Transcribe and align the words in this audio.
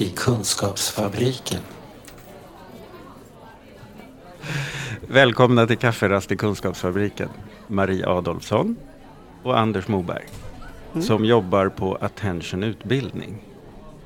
I 0.00 0.08
Kunskapsfabriken. 0.08 1.60
Välkomna 5.08 5.66
till 5.66 5.78
Kafferast 5.78 6.32
i 6.32 6.36
Kunskapsfabriken. 6.36 7.28
Marie 7.66 8.06
Adolfsson 8.06 8.76
och 9.42 9.58
Anders 9.58 9.88
Moberg. 9.88 10.24
Mm. 10.92 11.02
Som 11.02 11.24
jobbar 11.24 11.68
på 11.68 11.94
Attention 12.00 12.62
Utbildning. 12.62 13.38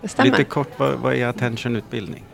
Det 0.01 0.09
stämmer. 0.09 0.31
Lite 0.31 0.45
kort, 0.45 0.69
vad, 0.77 0.95
vad 0.95 1.15
är 1.15 1.27
Attention 1.27 1.77
Utbildning? 1.77 2.25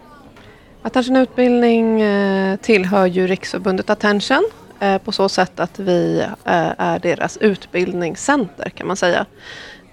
Attention 0.82 1.16
Utbildning 1.16 2.00
eh, 2.00 2.56
tillhör 2.56 3.06
ju 3.06 3.26
Riksförbundet 3.26 3.90
Attention 3.90 4.44
eh, 4.80 4.98
på 4.98 5.12
så 5.12 5.28
sätt 5.28 5.60
att 5.60 5.78
vi 5.78 6.20
eh, 6.44 6.72
är 6.78 6.98
deras 6.98 7.36
utbildningscenter 7.36 8.70
kan 8.70 8.86
man 8.86 8.96
säga. 8.96 9.26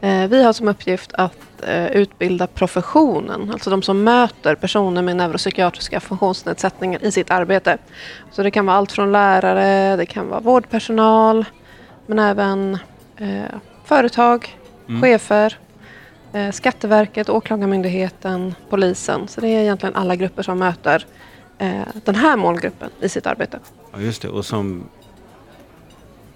Eh, 0.01 0.27
vi 0.27 0.43
har 0.43 0.53
som 0.53 0.67
uppgift 0.67 1.13
att 1.13 1.63
eh, 1.67 1.85
utbilda 1.87 2.47
professionen, 2.47 3.51
alltså 3.51 3.69
de 3.69 3.81
som 3.81 4.03
möter 4.03 4.55
personer 4.55 5.01
med 5.01 5.15
neuropsykiatriska 5.17 5.99
funktionsnedsättningar 5.99 7.03
i 7.03 7.11
sitt 7.11 7.31
arbete. 7.31 7.77
Så 8.31 8.43
det 8.43 8.51
kan 8.51 8.65
vara 8.65 8.77
allt 8.77 8.91
från 8.91 9.11
lärare, 9.11 9.95
det 9.95 10.05
kan 10.05 10.27
vara 10.29 10.39
vårdpersonal, 10.39 11.45
men 12.05 12.19
även 12.19 12.77
eh, 13.17 13.43
företag, 13.85 14.57
Mm. 14.87 15.01
chefer, 15.01 15.57
eh, 16.33 16.51
Skatteverket, 16.51 17.29
Åklagarmyndigheten, 17.29 18.55
polisen. 18.69 19.27
Så 19.27 19.41
det 19.41 19.47
är 19.47 19.59
egentligen 19.61 19.95
alla 19.95 20.15
grupper 20.15 20.43
som 20.43 20.59
möter 20.59 21.05
eh, 21.57 21.81
den 22.03 22.15
här 22.15 22.37
målgruppen 22.37 22.89
i 23.01 23.09
sitt 23.09 23.27
arbete. 23.27 23.59
Ja, 23.93 23.99
just 23.99 24.21
det. 24.21 24.27
Och 24.29 24.45
som 24.45 24.83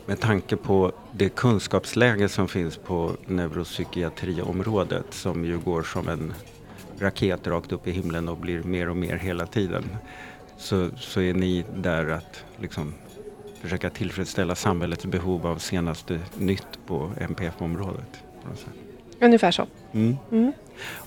med 0.09 0.19
tanke 0.19 0.55
på 0.55 0.91
det 1.11 1.29
kunskapsläge 1.29 2.29
som 2.29 2.47
finns 2.47 2.77
på 2.77 3.11
neuropsykiatriområdet 3.25 5.05
som 5.09 5.45
ju 5.45 5.57
går 5.57 5.83
som 5.83 6.07
en 6.07 6.33
raket 6.99 7.47
rakt 7.47 7.71
upp 7.71 7.87
i 7.87 7.91
himlen 7.91 8.29
och 8.29 8.37
blir 8.37 8.63
mer 8.63 8.89
och 8.89 8.97
mer 8.97 9.17
hela 9.17 9.45
tiden. 9.45 9.83
Så, 10.57 10.89
så 10.97 11.21
är 11.21 11.33
ni 11.33 11.65
där 11.75 12.09
att 12.09 12.43
liksom 12.57 12.93
försöka 13.61 13.89
tillfredsställa 13.89 14.55
samhällets 14.55 15.05
behov 15.05 15.47
av 15.47 15.57
senaste 15.57 16.19
nytt 16.37 16.79
på 16.87 17.11
NPF-området. 17.17 18.23
Ungefär 19.21 19.51
så. 19.51 19.67
Mm. 19.91 20.17
Mm. 20.31 20.51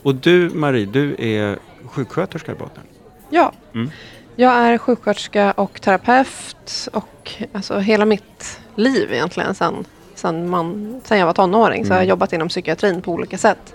Och 0.02 0.14
du 0.14 0.50
Marie, 0.50 0.86
du 0.86 1.16
är 1.18 1.58
sjuksköterska 1.84 2.52
i 2.52 2.54
botten. 2.54 2.84
Ja, 3.30 3.52
Mm. 3.74 3.90
Jag 4.36 4.52
är 4.52 4.78
sjuksköterska 4.78 5.52
och 5.52 5.80
terapeut 5.80 6.88
och 6.92 7.32
alltså 7.52 7.78
hela 7.78 8.04
mitt 8.04 8.60
liv 8.76 9.12
egentligen 9.12 9.54
sen, 9.54 9.84
sen, 10.14 10.50
man, 10.50 11.00
sen 11.04 11.18
jag 11.18 11.26
var 11.26 11.32
tonåring 11.32 11.84
så 11.84 11.90
har 11.92 11.96
jag 11.96 12.02
Mm. 12.04 12.08
jobbat 12.10 12.32
inom 12.32 12.48
psykiatrin 12.48 13.02
på 13.02 13.12
olika 13.12 13.38
sätt. 13.38 13.74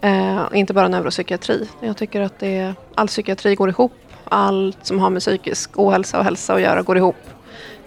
Eh, 0.00 0.42
inte 0.52 0.72
bara 0.74 0.88
neuropsykiatri. 0.88 1.68
Jag 1.80 1.96
tycker 1.96 2.20
att 2.20 2.38
det, 2.38 2.74
all 2.94 3.06
psykiatri 3.06 3.54
går 3.54 3.68
ihop. 3.68 3.92
Allt 4.24 4.78
som 4.86 4.98
har 4.98 5.10
med 5.10 5.20
psykisk 5.22 5.70
ohälsa 5.78 6.18
och 6.18 6.24
hälsa 6.24 6.54
att 6.54 6.60
göra 6.60 6.82
går 6.82 6.96
ihop. 6.96 7.16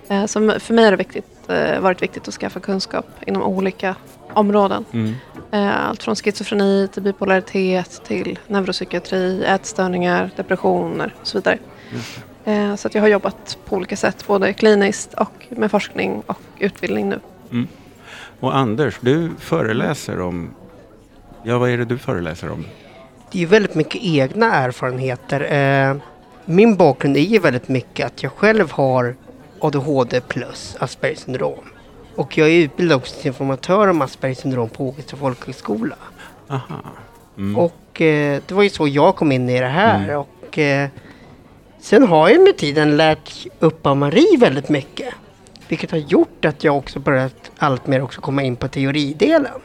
Eh, 0.07 0.25
så 0.25 0.59
för 0.59 0.73
mig 0.73 0.83
har 0.83 0.91
det 0.91 0.97
viktigt, 0.97 1.49
eh, 1.49 1.79
varit 1.79 2.01
viktigt 2.01 2.27
att 2.27 2.33
skaffa 2.33 2.59
kunskap 2.59 3.05
inom 3.27 3.43
olika 3.43 3.95
områden. 4.33 4.85
Mm. 4.93 5.15
Eh, 5.51 5.87
Allt 5.89 6.03
från 6.03 6.15
schizofreni 6.15 6.87
till 6.93 7.01
bipolaritet 7.03 8.01
till 8.07 8.39
neuropsykiatri, 8.47 9.43
ätstörningar, 9.45 10.29
depressioner 10.35 11.15
och 11.21 11.27
så 11.27 11.37
vidare. 11.37 11.57
Eh, 12.45 12.75
Så 12.75 12.87
att 12.87 12.95
jag 12.95 13.01
har 13.01 13.07
jobbat 13.09 13.57
på 13.65 13.75
olika 13.75 13.95
sätt, 13.95 14.27
både 14.27 14.53
kliniskt 14.53 15.13
och 15.13 15.45
med 15.49 15.71
forskning 15.71 16.23
och 16.25 16.37
utbildning 16.59 17.09
nu. 17.09 17.19
Mm. 17.51 17.67
Och 18.39 18.55
Anders, 18.57 18.97
du 19.01 19.31
föreläser 19.39 20.21
om... 20.21 20.49
Ja, 21.43 21.57
vad 21.57 21.69
är 21.69 21.77
det 21.77 21.85
du 21.85 21.97
föreläser 21.97 22.51
om? 22.51 22.65
Det 23.31 23.37
är 23.37 23.39
ju 23.39 23.45
väldigt 23.45 23.75
mycket 23.75 24.01
egna 24.03 24.53
erfarenheter. 24.55 25.41
Eh, 25.91 25.95
Min 26.45 26.75
bakgrund 26.75 27.17
är 27.17 27.21
ju 27.21 27.39
väldigt 27.39 27.67
mycket 27.67 28.05
att 28.05 28.23
jag 28.23 28.31
själv 28.31 28.71
har 28.71 29.15
ADHD 29.59 30.21
plus 30.21 30.75
Aspergers 30.79 31.17
syndrom. 31.19 31.63
Och 32.15 32.37
jag 32.37 32.49
är 32.49 32.53
utbildad 32.63 32.97
också 32.97 33.15
till 33.15 33.27
informatör 33.27 33.87
om 33.87 34.01
Aspergers 34.01 34.37
syndrom 34.37 34.69
på 34.69 34.87
Ågesta 34.87 35.17
folkhögskola. 35.17 35.95
Aha. 36.49 36.81
Mm. 37.37 37.57
Och 37.57 38.01
eh, 38.01 38.41
det 38.47 38.53
var 38.53 38.63
ju 38.63 38.69
så 38.69 38.87
jag 38.87 39.15
kom 39.15 39.31
in 39.31 39.49
i 39.49 39.59
det 39.59 39.67
här. 39.67 40.03
Mm. 40.03 40.17
Och 40.19 40.57
eh, 40.57 40.89
sen 41.83 42.03
har 42.03 42.29
jag 42.29 42.43
med 42.43 42.57
tiden 42.57 42.97
lärt 42.97 43.47
upp 43.59 43.85
av 43.85 43.97
Marie 43.97 44.37
väldigt 44.37 44.69
mycket. 44.69 45.13
Vilket 45.67 45.91
har 45.91 45.97
gjort 45.97 46.45
att 46.45 46.63
jag 46.63 46.77
också 46.77 46.99
börjat 46.99 47.51
allt 47.57 47.87
mer 47.87 48.01
också 48.01 48.21
komma 48.21 48.43
in 48.43 48.55
på 48.55 48.67
teoridelen. 48.67 49.61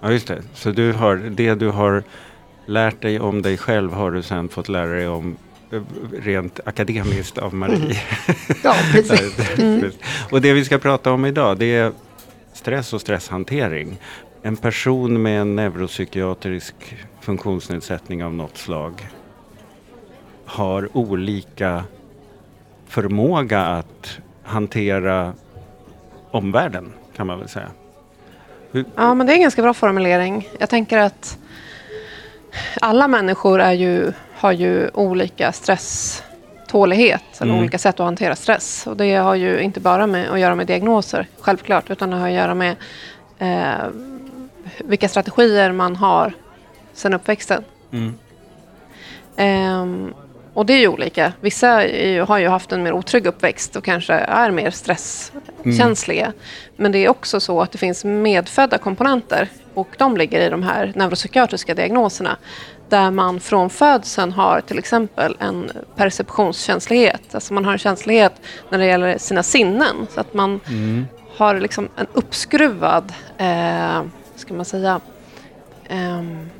Ja, 0.00 0.12
just 0.12 0.26
det. 0.26 0.42
Så 0.54 0.70
du 0.70 0.92
har, 0.92 1.16
det 1.16 1.54
du 1.54 1.68
har 1.68 2.02
lärt 2.66 3.02
dig 3.02 3.20
om 3.20 3.42
dig 3.42 3.58
själv 3.58 3.92
har 3.92 4.10
du 4.10 4.22
sen 4.22 4.48
fått 4.48 4.68
lära 4.68 4.86
dig 4.86 5.08
om 5.08 5.36
eh, 5.72 5.82
rent 6.22 6.60
akademiskt 6.64 7.38
av 7.38 7.54
Marie. 7.54 7.96
Ja, 8.64 8.74
precis. 8.92 9.36
Precis. 9.56 9.98
Och 10.30 10.40
det 10.40 10.52
vi 10.52 10.64
ska 10.64 10.78
prata 10.78 11.12
om 11.12 11.24
idag 11.24 11.58
det 11.58 11.76
är 11.76 11.92
stress 12.54 12.92
och 12.92 13.00
stresshantering. 13.00 13.98
En 14.42 14.56
person 14.56 15.22
med 15.22 15.40
en 15.40 15.56
neuropsykiatrisk 15.56 16.74
funktionsnedsättning 17.20 18.24
av 18.24 18.34
något 18.34 18.58
slag 18.58 19.08
har 20.50 20.88
olika 20.96 21.84
förmåga 22.88 23.60
att 23.60 24.18
hantera 24.42 25.32
omvärlden 26.30 26.92
kan 27.16 27.26
man 27.26 27.38
väl 27.38 27.48
säga. 27.48 27.68
Hur, 28.72 28.84
Ja, 28.96 29.14
men 29.14 29.26
det 29.26 29.32
är 29.32 29.34
en 29.34 29.42
ganska 29.42 29.62
bra 29.62 29.74
formulering. 29.74 30.48
Jag 30.58 30.68
tänker 30.70 30.98
att 30.98 31.38
alla 32.80 33.08
människor 33.08 33.60
är 33.60 33.72
ju, 33.72 34.12
har 34.34 34.52
ju 34.52 34.90
olika 34.94 35.52
stresstålighet 35.52 37.22
eller 37.40 37.50
Mm. 37.52 37.60
olika 37.62 37.78
sätt 37.78 38.00
att 38.00 38.04
hantera 38.04 38.36
stress. 38.36 38.86
Och 38.86 38.96
det 38.96 39.14
har 39.14 39.34
ju 39.34 39.58
inte 39.60 39.80
bara 39.80 40.06
med 40.06 40.30
att 40.30 40.40
göra 40.40 40.54
med 40.54 40.66
diagnoser, 40.66 41.26
självklart, 41.40 41.90
utan 41.90 42.10
det 42.10 42.16
har 42.16 42.26
att 42.28 42.34
göra 42.34 42.54
med 42.54 42.76
eh, 43.38 43.88
vilka 44.78 45.08
strategier 45.08 45.72
man 45.72 45.96
har 45.96 46.32
sedan 46.92 47.14
uppväxten. 47.14 47.64
mm, 47.92 48.14
Ehm, 49.36 50.14
och 50.60 50.66
det 50.66 50.72
är 50.72 50.78
ju 50.78 50.88
olika. 50.88 51.32
Vissa 51.40 51.86
ju, 51.86 52.22
har 52.22 52.38
ju 52.38 52.48
haft 52.48 52.72
en 52.72 52.82
mer 52.82 52.92
otrygg 52.92 53.26
uppväxt 53.26 53.76
och 53.76 53.84
kanske 53.84 54.14
är 54.14 54.50
mer 54.50 54.70
stresskänsliga. 54.70 56.32
Men 56.76 56.92
det 56.92 56.98
är 56.98 57.08
också 57.08 57.40
så 57.40 57.60
att 57.60 57.72
det 57.72 57.78
finns 57.78 58.04
medfödda 58.04 58.78
komponenter 58.78 59.48
och 59.74 59.88
de 59.98 60.16
ligger 60.16 60.40
i 60.40 60.48
de 60.48 60.62
här 60.62 60.92
neuropsykiatriska 60.96 61.74
diagnoserna. 61.74 62.36
Där 62.88 63.10
man 63.10 63.40
från 63.40 63.70
födseln 63.70 64.32
har 64.32 64.60
till 64.60 64.78
exempel 64.78 65.36
en 65.38 65.70
perceptionskänslighet. 65.96 67.34
Alltså 67.34 67.54
man 67.54 67.64
har 67.64 67.72
en 67.72 67.78
känslighet 67.78 68.32
när 68.70 68.78
det 68.78 68.86
gäller 68.86 69.18
sina 69.18 69.42
sinnen. 69.42 70.06
Så 70.14 70.20
att 70.20 70.34
man 70.34 70.60
mm, 70.68 71.06
har 71.36 71.60
liksom 71.60 71.88
en 71.96 72.06
uppskruvad, 72.12 73.12
eh, 73.38 74.02
ska 74.36 74.54
man 74.54 74.64
säga, 74.64 75.00
ehm, 75.88 76.50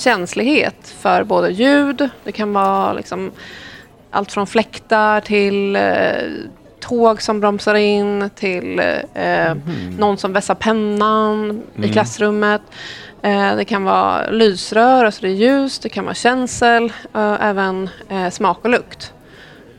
känslighet 0.00 0.94
för 1.00 1.24
både 1.24 1.50
ljud, 1.50 2.08
det 2.24 2.32
kan 2.32 2.52
vara 2.52 2.92
liksom 2.92 3.30
allt 4.10 4.32
från 4.32 4.46
fläktar 4.46 5.20
till 5.20 5.76
eh, 5.76 5.82
tåg 6.80 7.22
som 7.22 7.40
bromsar 7.40 7.74
in 7.74 8.30
till 8.34 8.78
eh, 9.14 9.54
någon 9.98 10.18
som 10.18 10.32
vässar 10.32 10.54
pennan 10.54 11.62
i 11.74 11.78
Mm. 11.78 11.92
klassrummet. 11.92 12.62
Eh, 13.22 13.56
det 13.56 13.64
kan 13.64 13.84
vara 13.84 14.30
lysrör, 14.30 15.04
alltså 15.04 15.22
det 15.22 15.28
är 15.28 15.34
ljus, 15.34 15.78
det 15.78 15.88
kan 15.88 16.04
vara 16.04 16.14
känsel, 16.14 16.92
eh, 17.14 17.36
även 17.40 17.88
eh, 18.08 18.30
smak 18.30 18.58
och 18.64 18.70
lukt. 18.70 19.12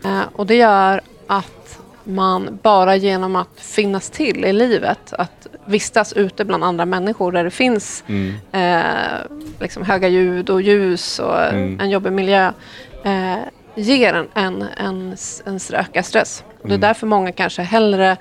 Eh, 0.06 0.22
och 0.34 0.46
det 0.46 0.56
gör 0.56 1.02
att 1.28 1.80
man 2.04 2.60
bara 2.64 2.96
genom 2.96 3.36
att 3.36 3.60
finnas 3.60 4.10
till 4.10 4.46
i 4.46 4.54
livet, 4.54 5.14
att 5.14 5.48
vistas 5.66 6.14
ute 6.14 6.46
bland 6.46 6.64
andra 6.64 6.86
människor 6.86 7.32
där 7.32 7.44
det 7.44 7.52
finns 7.52 8.04
mm, 8.08 8.34
eh, 8.52 9.22
liksom 9.60 9.84
höga 9.84 10.08
ljud 10.08 10.50
och 10.50 10.62
ljus 10.62 11.20
och 11.20 11.40
Mm. 11.44 11.80
en 11.80 11.90
jobbig 11.90 12.12
miljö 12.12 12.52
eh, 13.04 13.36
ger 13.76 14.14
en, 14.14 14.28
en, 14.34 14.66
en, 14.78 15.16
en 15.46 15.60
ökad 15.74 16.06
stress. 16.06 16.44
Och 16.62 16.68
det 16.68 16.74
är 16.74 16.78
Mm. 16.78 16.82
därför 16.82 17.08
många 17.08 17.32
kanske 17.32 17.62
hellre 17.62 18.12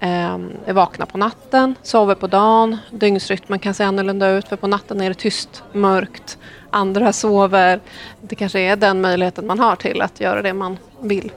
eh, 0.00 0.38
är 0.66 0.72
vakna 0.72 1.06
på 1.06 1.18
natten, 1.18 1.74
sover 1.82 2.14
på 2.14 2.26
dagen. 2.26 2.78
Dygnsrytmen 2.90 3.58
kan 3.58 3.74
se 3.74 3.84
annorlunda 3.84 4.28
ut 4.30 4.48
för 4.48 4.56
på 4.56 4.66
natten 4.66 5.00
är 5.00 5.08
det 5.08 5.14
tyst, 5.14 5.62
mörkt. 5.72 6.38
Andra 6.70 7.12
sover. 7.12 7.80
Det 8.20 8.34
kanske 8.34 8.60
är 8.60 8.76
den 8.76 9.00
möjligheten 9.00 9.46
man 9.46 9.58
har 9.58 9.76
till 9.76 10.02
att 10.02 10.20
göra 10.20 10.42
det 10.42 10.52
man 10.52 10.78
vill. 11.00 11.32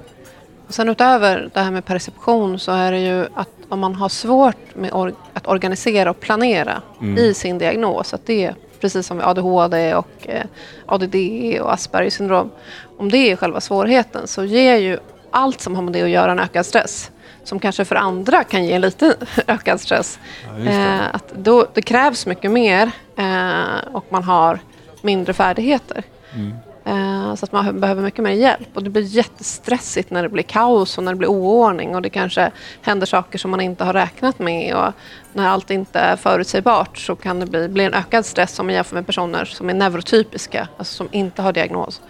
Sen 0.69 0.89
utöver 0.89 1.49
det 1.53 1.59
här 1.59 1.71
med 1.71 1.85
perception 1.85 2.59
så 2.59 2.71
är 2.71 2.91
det 2.91 2.99
ju 2.99 3.25
att 3.35 3.49
om 3.69 3.79
man 3.79 3.95
har 3.95 4.09
svårt 4.09 4.75
med 4.75 4.91
or- 4.91 5.15
att 5.33 5.47
organisera 5.47 6.09
och 6.09 6.19
planera 6.19 6.81
Mm. 7.01 7.17
i 7.17 7.33
sin 7.33 7.57
diagnos, 7.57 8.13
att 8.13 8.25
det 8.25 8.45
är 8.45 8.55
precis 8.81 9.07
som 9.07 9.17
med 9.17 9.27
ADHD 9.27 9.95
och 9.95 10.07
eh, 10.27 10.43
ADD 10.85 11.15
och 11.61 11.73
Aspergers 11.73 12.13
syndrom, 12.13 12.51
om 12.97 13.11
det 13.11 13.17
är 13.31 13.35
själva 13.35 13.61
svårigheten 13.61 14.27
så 14.27 14.43
ger 14.43 14.75
ju 14.77 14.97
allt 15.31 15.61
som 15.61 15.75
har 15.75 15.81
med 15.83 15.93
det 15.93 16.01
att 16.01 16.09
göra 16.09 16.31
en 16.31 16.39
ökad 16.39 16.65
stress. 16.65 17.11
Som 17.43 17.59
kanske 17.59 17.85
för 17.85 17.95
andra 17.95 18.43
kan 18.43 18.65
ge 18.65 18.73
en 18.73 18.81
liten 18.81 19.13
ökad 19.47 19.81
stress. 19.81 20.19
Ja, 20.47 20.63
det. 20.63 20.71
Eh, 20.71 20.99
att 21.15 21.33
då, 21.35 21.65
det 21.73 21.81
krävs 21.81 22.25
mycket 22.25 22.51
mer 22.51 22.91
eh, 23.17 23.93
och 23.93 24.05
man 24.09 24.23
har 24.23 24.59
mindre 25.01 25.33
färdigheter. 25.33 26.03
Eh, 26.33 26.74
Eh, 26.85 27.35
så 27.35 27.45
att 27.45 27.51
man 27.51 27.79
behöver 27.79 28.03
mycket 28.03 28.23
mer 28.23 28.31
hjälp. 28.31 28.67
Och 28.73 28.83
det 28.83 28.89
blir 28.89 29.01
jättestressigt 29.01 30.11
när 30.11 30.23
det 30.23 30.29
blir 30.29 30.43
kaos 30.43 30.97
och 30.97 31.03
när 31.03 31.11
det 31.11 31.17
blir 31.17 31.27
oordning 31.27 31.95
och 31.95 32.01
det 32.01 32.09
kanske 32.09 32.51
händer 32.81 33.05
saker 33.05 33.37
som 33.37 33.51
man 33.51 33.61
inte 33.61 33.83
har 33.83 33.93
räknat 33.93 34.39
med. 34.39 34.75
Och 34.75 34.93
när 35.33 35.47
allt 35.47 35.71
inte 35.71 35.99
är 35.99 36.15
förutsägbart 36.15 36.97
så 36.97 37.15
kan 37.15 37.39
det 37.39 37.45
bli, 37.45 37.67
bli 37.67 37.83
en 37.83 37.93
ökad 37.93 38.25
stress 38.25 38.59
om 38.59 38.65
man 38.65 38.75
jämför 38.75 38.95
med 38.95 39.05
personer 39.05 39.45
som 39.45 39.69
är 39.69 39.73
neurotypiska, 39.73 40.67
alltså 40.77 40.95
som 40.95 41.07
inte 41.11 41.41
har 41.41 41.53
diagnos. 41.53 42.01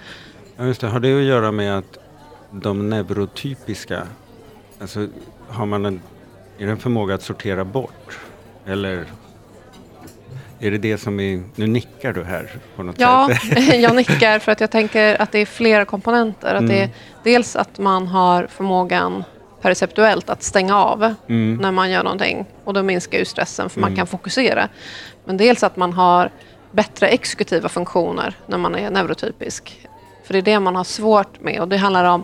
Ja, 0.58 0.66
just 0.66 0.82
det. 0.82 0.88
Har 0.88 1.00
det 1.00 1.18
att 1.18 1.24
göra 1.24 1.52
med 1.52 1.78
att 1.78 1.98
de 2.52 2.90
neurotypiska, 2.90 4.08
alltså 4.82 5.08
har 5.48 5.66
man 5.66 5.86
en, 5.86 6.02
är 6.58 6.66
det 6.66 6.72
en 6.72 6.78
förmåga 6.78 7.16
att 7.16 7.24
sortera 7.24 7.66
bort? 7.66 8.20
Eller 8.66 9.06
är 10.60 10.72
det 10.72 10.78
det 10.78 10.98
som 10.98 11.20
är, 11.20 11.44
nu 11.56 11.68
nickar 11.68 12.14
du 12.14 12.24
här 12.24 12.50
på 12.76 12.84
något 12.84 12.96
Ja, 13.00 13.30
sätt? 13.50 13.74
jag 13.82 13.96
nickar 13.96 14.40
för 14.40 14.52
att 14.52 14.62
jag 14.62 14.72
tänker 14.72 15.22
att 15.22 15.32
det 15.32 15.40
är 15.40 15.46
flera 15.46 15.86
komponenter. 15.86 16.56
Att 16.56 16.68
det 16.68 16.82
är 16.84 16.90
dels 17.24 17.56
att 17.56 17.78
man 17.80 18.08
har 18.08 18.48
förmågan 18.48 19.24
perceptuellt 19.62 20.30
att 20.30 20.44
stänga 20.44 20.76
av 20.78 21.14
Mm. 21.28 21.56
när 21.62 21.72
man 21.72 21.92
gör 21.92 22.04
någonting. 22.04 22.46
Och 22.64 22.74
då 22.74 22.84
minskar 22.84 23.18
ju 23.20 23.26
stressen 23.26 23.70
för 23.70 23.80
man 23.82 23.96
kan 23.96 24.08
fokusera. 24.08 24.70
Men 25.26 25.38
dels 25.38 25.64
att 25.64 25.78
man 25.78 25.94
har 25.94 26.32
bättre 26.72 27.08
exekutiva 27.08 27.70
funktioner 27.70 28.36
när 28.48 28.58
man 28.58 28.76
är 28.76 28.90
neurotypisk. 28.90 29.88
För 30.26 30.34
det 30.34 30.40
är 30.40 30.44
det 30.44 30.60
man 30.60 30.76
har 30.76 30.84
svårt 30.84 31.42
med 31.42 31.60
och 31.60 31.68
det 31.68 31.78
handlar 31.78 32.06
om 32.06 32.24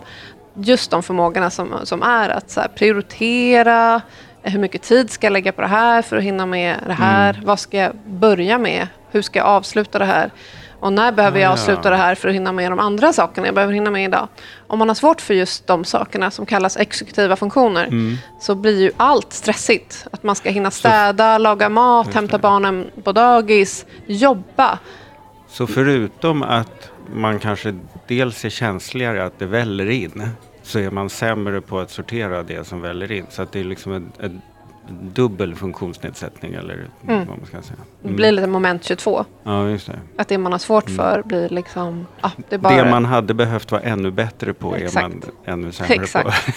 just 0.54 0.90
de 0.90 1.02
förmågorna 1.02 1.50
som, 1.50 1.74
som 1.84 2.02
är 2.02 2.28
att 2.28 2.74
prioritera, 2.74 4.00
hur 4.42 4.58
mycket 4.58 4.82
tid 4.82 5.10
ska 5.10 5.26
jag 5.26 5.32
lägga 5.32 5.52
på 5.52 5.62
det 5.62 5.68
här 5.68 6.02
för 6.02 6.16
att 6.16 6.22
hinna 6.22 6.46
med 6.46 6.76
det 6.86 6.92
här? 6.92 7.34
Mm. 7.34 7.46
Vad 7.46 7.60
ska 7.60 7.76
jag 7.76 7.96
börja 8.06 8.58
med? 8.58 8.88
Hur 9.10 9.22
ska 9.22 9.38
jag 9.38 9.46
avsluta 9.48 9.98
det 9.98 10.04
här? 10.04 10.30
Och 10.80 10.92
när 10.92 11.12
behöver 11.12 11.40
jag 11.40 11.48
ja. 11.48 11.52
avsluta 11.52 11.90
det 11.90 11.96
här 11.96 12.14
för 12.14 12.28
att 12.28 12.34
hinna 12.34 12.52
med 12.52 12.72
de 12.72 12.78
andra 12.78 13.12
sakerna 13.12 13.46
jag 13.46 13.54
behöver 13.54 13.72
hinna 13.74 13.90
med 13.90 14.04
idag? 14.04 14.28
Om 14.66 14.78
man 14.78 14.88
har 14.88 14.94
svårt 14.94 15.20
för 15.20 15.34
just 15.34 15.66
de 15.66 15.84
sakerna 15.84 16.30
som 16.30 16.46
kallas 16.46 16.76
exekutiva 16.76 17.36
funktioner 17.36 17.84
Mm. 17.86 18.16
så 18.40 18.54
blir 18.54 18.80
ju 18.80 18.90
allt 18.96 19.32
stressigt. 19.32 20.06
Att 20.10 20.22
man 20.22 20.36
ska 20.36 20.50
hinna 20.50 20.70
städa, 20.70 21.38
laga 21.38 21.68
mat, 21.68 22.14
hämta 22.14 22.38
barnen 22.38 22.90
på 23.04 23.12
dagis, 23.12 23.86
jobba. 24.06 24.78
Så 25.48 25.66
förutom 25.66 26.42
att 26.42 26.90
man 27.14 27.38
kanske 27.38 27.74
dels 28.06 28.44
är 28.44 28.50
känsligare 28.50 29.24
att 29.24 29.38
det 29.38 29.46
väller 29.46 29.90
in 29.90 30.30
så 30.62 30.78
är 30.78 30.90
man 30.90 31.10
sämre 31.10 31.60
på 31.60 31.78
att 31.78 31.90
sortera 31.90 32.42
det 32.42 32.66
som 32.66 32.80
väller 32.80 33.12
in. 33.12 33.26
Så 33.30 33.42
att 33.42 33.52
det 33.52 33.60
är 33.60 33.64
liksom 33.64 33.92
en, 33.92 34.12
en 34.18 34.42
dubbel 34.86 35.54
funktionsnedsättning 35.54 36.54
eller 36.54 36.86
vad 37.00 37.26
man 37.26 37.46
ska 37.46 37.62
säga. 37.62 37.78
Det 38.02 38.12
blir 38.12 38.32
lite 38.32 38.46
moment 38.46 38.84
22. 38.84 39.24
Ja, 39.42 39.68
just 39.68 39.86
det. 39.86 39.98
Att 40.16 40.28
det 40.28 40.38
man 40.38 40.52
har 40.52 40.58
svårt 40.58 40.90
för 40.90 41.22
blir 41.22 41.48
liksom... 41.48 42.06
Ah, 42.20 42.30
det, 42.48 42.54
är 42.54 42.58
bara, 42.58 42.76
Det 42.76 42.90
man 42.90 43.04
hade 43.04 43.34
behövt 43.34 43.72
vara 43.72 43.82
ännu 43.82 44.10
bättre 44.10 44.54
på 44.54 44.76
är 44.76 44.80
Exakt. 44.84 45.02
man 45.02 45.22
ännu 45.44 45.72
sämre 45.72 45.94
Exakt. 45.94 46.26
på. 46.26 46.52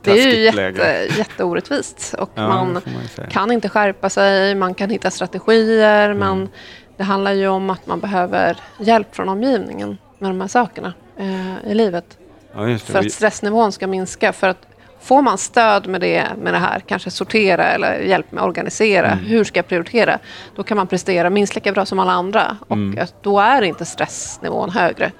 det 0.02 0.10
är 0.10 0.34
ju 0.34 0.40
jätte, 0.40 1.08
jätteorättvist. 1.18 2.14
Och 2.18 2.30
Ja, 2.34 2.48
man 2.48 2.72
man 2.72 2.82
kan 3.30 3.50
inte 3.50 3.68
skärpa 3.68 4.10
sig, 4.10 4.54
man 4.54 4.74
kan 4.74 4.90
hitta 4.90 5.10
strategier. 5.10 6.10
Mm. 6.10 6.18
Men 6.18 6.48
det 6.96 7.04
handlar 7.04 7.32
ju 7.32 7.48
om 7.48 7.70
att 7.70 7.86
man 7.86 8.00
behöver 8.00 8.56
hjälp 8.78 9.14
från 9.14 9.28
omgivningen 9.28 9.98
med 10.18 10.30
de 10.30 10.40
här 10.40 10.48
sakerna 10.48 10.92
eh, 11.16 11.70
i 11.70 11.74
livet. 11.74 12.18
Ja. 12.56 12.78
För 12.78 12.98
att 12.98 13.12
stressnivån 13.12 13.72
ska 13.72 13.86
minska. 13.86 14.32
För 14.32 14.48
att 14.48 14.66
får 15.00 15.22
man 15.22 15.38
stöd 15.38 15.86
med 15.86 16.00
det, 16.00 16.24
med 16.42 16.54
det 16.54 16.58
här, 16.58 16.80
kanske 16.80 17.10
sortera 17.10 17.64
eller 17.64 17.98
hjälp 18.00 18.32
med 18.32 18.42
att 18.42 18.48
organisera, 18.48 19.06
Mm. 19.12 19.24
hur 19.24 19.44
ska 19.44 19.58
jag 19.58 19.68
prioritera? 19.68 20.18
Då 20.56 20.62
kan 20.62 20.76
man 20.76 20.86
prestera 20.86 21.30
minst 21.30 21.54
lika 21.54 21.72
bra 21.72 21.86
som 21.86 21.98
alla 21.98 22.12
andra. 22.12 22.56
Och 22.68 22.76
Mm. 22.76 23.06
då 23.22 23.40
är 23.40 23.62
inte 23.62 23.84
stressnivån 23.84 24.70
högre. 24.70 25.12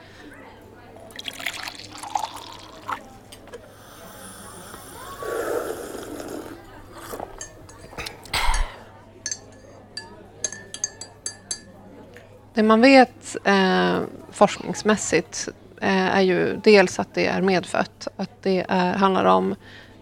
Det 12.54 12.62
man 12.62 12.80
vet 12.80 13.36
eh, 13.44 13.98
forskningsmässigt 14.30 15.48
är 15.88 16.20
ju 16.20 16.56
dels 16.64 16.98
att 16.98 17.14
det 17.14 17.26
är 17.26 17.40
medfött, 17.42 18.08
att 18.16 18.30
det 18.42 18.64
är, 18.68 18.92
handlar 18.92 19.24
om 19.24 19.54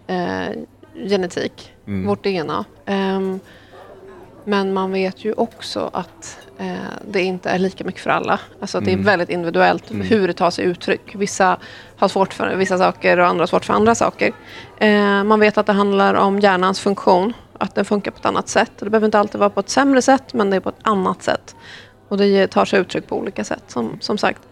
eh, 0.06 0.48
genetik, 1.08 1.72
Mm. 1.86 2.06
vårt 2.06 2.22
DNA. 2.24 2.64
Ehm, 2.86 3.40
men 4.44 4.72
man 4.72 4.92
vet 4.92 5.24
ju 5.24 5.32
också 5.32 5.90
att 5.92 6.38
eh, 6.58 6.72
det 7.10 7.22
inte 7.22 7.50
är 7.50 7.58
lika 7.58 7.84
mycket 7.84 8.00
för 8.02 8.10
alla. 8.10 8.40
Alltså 8.60 8.80
det 8.80 8.90
är 8.90 8.92
Mm. 8.94 9.04
väldigt 9.06 9.28
individuellt 9.30 9.84
hur 9.90 10.26
det 10.26 10.32
tar 10.34 10.50
sig 10.50 10.64
uttryck. 10.64 11.14
Vissa 11.14 11.56
har 11.96 12.08
svårt 12.08 12.34
för 12.34 12.56
vissa 12.56 12.78
saker 12.78 13.18
och 13.18 13.26
andra 13.26 13.42
har 13.42 13.46
svårt 13.46 13.64
för 13.64 13.74
andra 13.74 13.94
saker. 13.94 14.32
Eh, 14.78 15.24
man 15.24 15.40
vet 15.40 15.58
att 15.58 15.66
det 15.66 15.72
handlar 15.72 16.14
om 16.14 16.38
hjärnans 16.40 16.80
funktion, 16.80 17.32
att 17.58 17.74
den 17.74 17.84
funkar 17.84 18.10
på 18.10 18.18
ett 18.18 18.26
annat 18.26 18.48
sätt. 18.48 18.72
Det 18.78 18.90
behöver 18.90 19.04
inte 19.06 19.18
alltid 19.18 19.38
vara 19.38 19.50
på 19.50 19.60
ett 19.60 19.68
sämre 19.70 20.02
sätt, 20.02 20.34
men 20.34 20.50
det 20.50 20.56
är 20.56 20.60
på 20.60 20.68
ett 20.68 20.74
annat 20.82 21.22
sätt. 21.22 21.56
Och 22.08 22.18
det 22.18 22.46
tar 22.46 22.64
sig 22.64 22.80
uttryck 22.80 23.06
på 23.08 23.16
olika 23.16 23.44
sätt, 23.44 23.62
som, 23.66 23.96
som 24.00 24.18
sagt. 24.18 24.42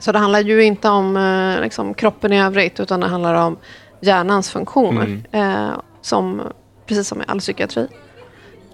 Så 0.00 0.12
det 0.12 0.18
handlar 0.18 0.40
ju 0.40 0.64
inte 0.64 0.88
om 0.88 1.16
eh, 1.16 1.60
liksom, 1.62 1.94
kroppen 1.94 2.32
i 2.32 2.40
övrigt, 2.42 2.80
utan 2.80 3.00
det 3.00 3.06
handlar 3.06 3.34
om 3.34 3.56
hjärnans 4.00 4.50
funktioner. 4.50 5.20
Eh, 5.32 5.70
som, 6.00 6.42
precis 6.86 7.08
som 7.08 7.20
i 7.20 7.24
all 7.28 7.38
psykiatri. 7.38 7.86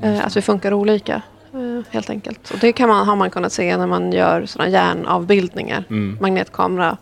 Eh, 0.02 0.26
att 0.26 0.36
vi 0.36 0.42
funkar 0.42 0.72
olika, 0.72 1.22
eh, 1.54 1.84
helt 1.90 2.10
enkelt. 2.10 2.50
Och 2.50 2.58
det 2.58 2.72
kan 2.72 2.88
man, 2.88 3.06
har 3.06 3.16
man 3.16 3.30
kunnat 3.30 3.52
se 3.52 3.76
när 3.76 3.86
man 3.86 4.12
gör 4.12 4.46
sådana 4.46 4.70
hjärnavbildningar. 4.70 5.84
Mm. 5.90 6.18
Magnetkamera 6.20 6.96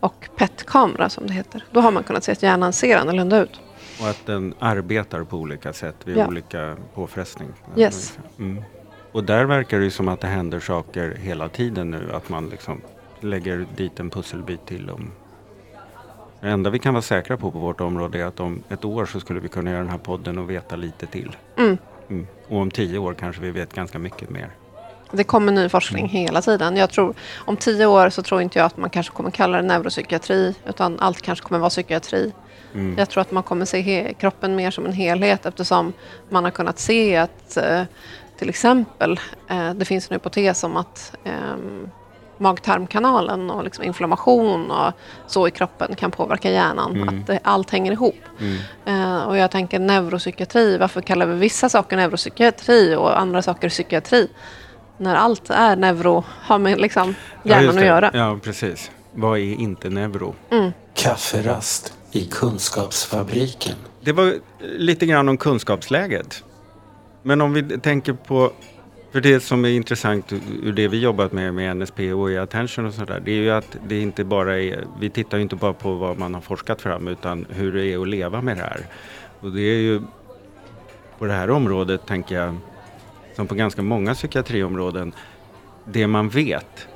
och 0.00 0.28
PET-kamera, 0.36 1.08
som 1.08 1.26
det 1.26 1.32
heter. 1.32 1.64
Då 1.72 1.80
har 1.80 1.90
man 1.90 2.02
kunnat 2.02 2.24
se 2.24 2.32
att 2.32 2.42
hjärnan 2.42 2.72
ser 2.72 2.96
annorlunda 2.96 3.42
ut. 3.42 3.60
Och 4.00 4.08
att 4.08 4.26
den 4.26 4.54
arbetar 4.58 5.24
på 5.24 5.36
olika 5.36 5.72
sätt 5.72 5.96
vid 6.04 6.16
Ja. 6.16 6.26
olika 6.26 6.76
påfrestning. 6.94 7.48
Yes. 7.76 8.18
Mm. 8.38 8.62
Och 9.12 9.24
där 9.24 9.44
verkar 9.44 9.78
det 9.78 9.90
som 9.90 10.08
att 10.08 10.20
det 10.20 10.26
händer 10.26 10.60
saker 10.60 11.16
hela 11.20 11.48
tiden 11.48 11.90
nu. 11.90 12.10
Att 12.14 12.28
man 12.28 12.48
liksom 12.48 12.80
lägger 13.20 13.66
dit 13.76 14.00
en 14.00 14.10
pusselbit 14.10 14.66
till. 14.66 14.90
Om... 14.90 15.10
Det 16.40 16.48
enda 16.48 16.70
vi 16.70 16.78
kan 16.78 16.94
vara 16.94 17.02
säkra 17.02 17.36
på 17.36 17.50
på 17.50 17.58
vårt 17.58 17.80
område 17.80 18.20
är 18.20 18.24
att 18.24 18.40
om 18.40 18.62
ett 18.68 18.84
år 18.84 19.06
så 19.06 19.20
skulle 19.20 19.40
vi 19.40 19.48
kunna 19.48 19.70
göra 19.70 19.80
den 19.80 19.90
här 19.90 19.98
podden 19.98 20.38
och 20.38 20.50
veta 20.50 20.76
lite 20.76 21.06
till. 21.06 21.36
Mm. 21.56 21.78
Mm. 22.08 22.26
Och 22.48 22.58
om 22.58 22.70
tio 22.70 22.98
år 22.98 23.14
kanske 23.14 23.42
vi 23.42 23.50
vet 23.50 23.74
ganska 23.74 23.98
mycket 23.98 24.30
mer. 24.30 24.50
Det 25.12 25.24
kommer 25.24 25.52
ny 25.52 25.68
forskning 25.68 26.08
hela 26.08 26.42
tiden. 26.42 26.76
Jag 26.76 26.90
tror, 26.90 27.14
om 27.36 27.56
tio 27.56 27.86
år 27.86 28.10
så 28.10 28.22
tror 28.22 28.42
inte 28.42 28.58
jag 28.58 28.66
att 28.66 28.76
man 28.76 28.90
kanske 28.90 29.12
kommer 29.12 29.30
kalla 29.30 29.56
det 29.56 29.62
neuropsykiatri, 29.62 30.54
utan 30.66 31.00
allt 31.00 31.22
kanske 31.22 31.48
kommer 31.48 31.58
vara 31.58 31.70
psykiatri. 31.70 32.32
Mm. 32.74 32.94
Jag 32.98 33.10
tror 33.10 33.20
att 33.20 33.32
man 33.32 33.42
kommer 33.42 33.64
se 33.64 34.14
kroppen 34.18 34.56
mer 34.56 34.70
som 34.70 34.86
en 34.86 34.92
helhet 34.92 35.46
eftersom 35.46 35.92
man 36.28 36.44
har 36.44 36.50
kunnat 36.50 36.78
se 36.78 37.16
att 37.16 37.56
eh, 37.56 37.82
till 38.38 38.48
exempel, 38.48 39.20
eh, 39.48 39.74
det 39.74 39.84
finns 39.84 40.10
en 40.10 40.14
hypotes 40.14 40.64
om 40.64 40.76
att 40.76 41.16
ehm, 41.24 41.90
mag-tarmkanalen 42.38 43.50
och 43.50 43.64
liksom 43.64 43.84
inflammation 43.84 44.70
och 44.70 44.92
så 45.26 45.48
i 45.48 45.50
kroppen 45.50 45.94
kan 45.94 46.10
påverka 46.10 46.50
hjärnan. 46.50 46.96
Mm. 46.96 47.08
Att 47.08 47.26
det, 47.26 47.40
allt 47.42 47.70
hänger 47.70 47.92
ihop. 47.92 48.18
Mm. 48.40 48.58
Eh, 48.84 49.22
och 49.22 49.36
jag 49.36 49.50
tänker 49.50 49.78
neuropsykiatri, 49.78 50.78
varför 50.78 51.00
kallar 51.00 51.26
vi 51.26 51.34
vissa 51.34 51.68
saker 51.68 51.96
neuropsykiatri 51.96 52.94
och 52.94 53.20
andra 53.20 53.42
saker 53.42 53.68
psykiatri? 53.68 54.28
När 54.96 55.14
allt 55.14 55.50
är 55.50 55.76
neuro, 55.76 56.24
har 56.40 56.58
med 56.58 56.80
liksom 56.80 57.14
Ja, 57.42 57.50
hjärnan 57.50 57.64
just 57.64 57.78
att 57.78 57.84
göra. 57.84 58.10
Ja, 58.14 58.38
precis. 58.42 58.90
Vad 59.12 59.38
är 59.38 59.42
inte 59.42 59.88
neuro? 59.90 60.34
Kafferast 60.94 61.94
i 62.12 62.24
Kunskapsfabriken. 62.24 63.74
Det 64.00 64.12
var 64.12 64.34
lite 64.60 65.06
grann 65.06 65.28
om 65.28 65.36
kunskapsläget. 65.36 66.44
Men 67.22 67.40
om 67.40 67.52
vi 67.52 67.62
tänker 67.78 68.12
på, 68.12 68.52
för 69.12 69.20
det 69.20 69.40
som 69.40 69.64
är 69.64 69.68
intressant 69.68 70.32
ur 70.62 70.72
det 70.72 70.88
vi 70.88 70.98
jobbat 71.00 71.32
med 71.32 71.54
med 71.54 71.76
NSP 71.76 72.12
och 72.12 72.30
i 72.30 72.38
Attention 72.38 72.86
och 72.86 72.94
sådär, 72.94 73.20
det 73.24 73.30
är 73.30 73.36
ju 73.36 73.50
att 73.50 73.76
det 73.86 74.00
inte 74.00 74.24
bara 74.24 74.58
är, 74.58 74.84
vi 75.00 75.10
tittar 75.10 75.36
ju 75.36 75.42
inte 75.42 75.56
bara 75.56 75.72
på 75.72 75.94
vad 75.94 76.18
man 76.18 76.34
har 76.34 76.40
forskat 76.40 76.82
fram 76.82 77.08
utan 77.08 77.46
hur 77.50 77.72
det 77.72 77.86
är 77.86 78.02
att 78.02 78.08
leva 78.08 78.42
med 78.42 78.56
det 78.56 78.62
här. 78.62 78.80
Och 79.40 79.52
det 79.52 79.62
är 79.62 79.80
ju 79.80 80.02
på 81.18 81.26
det 81.26 81.32
här 81.32 81.50
området, 81.50 82.06
tänker 82.06 82.34
jag, 82.34 82.56
som 83.36 83.46
på 83.46 83.54
ganska 83.54 83.82
många 83.82 84.14
psykiatriområden, 84.14 85.12
det 85.84 86.06
man 86.06 86.28
vet 86.28 86.88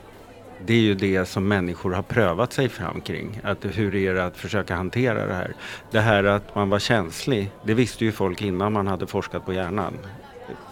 det 0.67 0.75
är 0.75 0.81
ju 0.81 0.95
det 0.95 1.27
som 1.27 1.49
människor 1.49 1.93
har 1.93 2.03
prövat 2.03 2.53
sig 2.53 2.69
fram 2.69 3.01
kring. 3.01 3.41
Att 3.45 3.65
hur 3.65 3.95
är 3.95 4.15
det 4.15 4.25
att 4.25 4.37
försöka 4.37 4.75
hantera 4.75 5.27
det 5.27 5.35
här? 5.35 5.55
Det 5.91 6.01
här 6.01 6.25
att 6.25 6.55
man 6.55 6.71
var 6.71 6.79
känslig, 6.79 7.51
det 7.65 7.75
visste 7.75 8.05
ju 8.05 8.13
folk 8.13 8.43
innan 8.43 8.73
man 8.73 8.87
hade 8.87 9.07
forskat 9.07 9.47
på 9.47 9.53
hjärnan. 9.53 9.99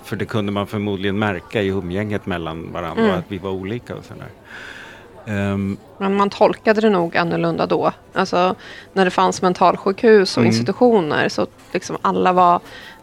För 0.05 0.17
det 0.17 0.25
kunde 0.25 0.53
man 0.53 0.67
förmodligen 0.67 1.19
märka 1.19 1.63
i 1.63 1.69
umgänget 1.69 2.27
mellan 2.27 2.73
varandra, 2.73 3.05
Mm. 3.05 3.19
att 3.19 3.25
vi 3.29 3.39
var 3.39 3.51
olika 3.51 3.95
och 3.97 4.05
sådär. 4.05 4.27
Ehm, 5.27 5.77
Men 5.99 6.17
man 6.17 6.31
tolkade 6.31 6.81
det 6.81 6.91
nog 6.91 7.17
annorlunda 7.17 7.67
då. 7.67 7.93
Alltså 8.15 8.55
när 8.93 9.05
det 9.05 9.11
fanns 9.11 9.43
mentalsjukhus 9.43 10.37
och 10.37 10.43
Mm. 10.43 10.49
institutioner 10.53 11.29
så 11.29 11.47
liksom 11.73 11.97
alla 12.03 12.33
var, 12.33 12.61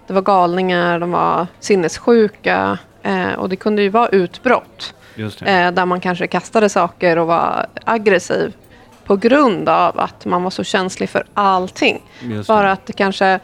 det 0.08 0.14
var 0.14 0.22
galningar, 0.22 1.00
de 1.00 1.12
var 1.12 1.48
sinnessjuka. 1.60 2.78
Eh, 3.04 3.34
och 3.34 3.50
det 3.50 3.56
kunde 3.56 3.82
ju 3.82 3.90
vara 3.90 4.08
utbrott. 4.10 4.94
Eh, 5.18 5.72
där 5.72 5.86
man 5.86 6.00
kanske 6.02 6.28
kastade 6.28 6.70
saker 6.70 7.18
och 7.18 7.28
var 7.28 7.66
aggressiv. 7.86 8.54
På 9.06 9.16
grund 9.16 9.70
av 9.70 10.00
att 10.00 10.26
man 10.26 10.44
var 10.44 10.50
så 10.50 10.64
känslig 10.64 11.10
för 11.10 11.26
allting. 11.34 12.02
Bara 12.48 12.72
att 12.72 12.86
det 12.86 12.94
kanske 12.94 13.40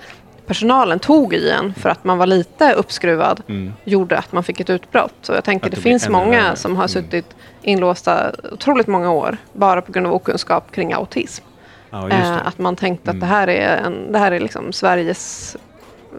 personalen 0.48 1.00
tog 1.00 1.34
i 1.34 1.50
en 1.50 1.74
för 1.74 1.90
att 1.90 2.04
man 2.04 2.18
var 2.18 2.26
lite 2.28 2.74
uppskruvad. 2.74 3.42
Mm. 3.48 3.74
Gjorde 3.84 4.18
att 4.18 4.32
man 4.32 4.44
fick 4.44 4.60
ett 4.60 4.70
utbrott. 4.70 5.14
Så 5.22 5.32
jag 5.34 5.44
tänker 5.44 5.66
Att 5.66 5.72
det, 5.72 5.78
det 5.78 5.82
finns 5.82 6.10
många 6.10 6.42
värre. 6.44 6.56
som 6.56 6.72
har 6.76 6.84
Mm. 6.84 6.88
suttit 6.90 7.26
inlåsta 7.62 8.32
otroligt 8.52 8.88
många 8.88 9.12
år. 9.12 9.38
Bara 9.54 9.82
på 9.82 9.92
grund 9.92 10.08
av 10.08 10.14
okunskap 10.14 10.72
kring 10.72 10.94
autism. 10.94 11.44
Ja, 11.90 12.10
Eh, 12.10 12.48
att 12.48 12.58
man 12.60 12.76
tänkte 12.76 13.10
Mm. 13.12 13.18
att 13.18 13.22
det 13.30 13.36
här 13.36 13.48
är, 13.48 13.78
en, 13.78 14.12
det 14.12 14.20
här 14.20 14.32
är 14.32 14.40
liksom 14.40 14.74
Sveriges 14.74 15.56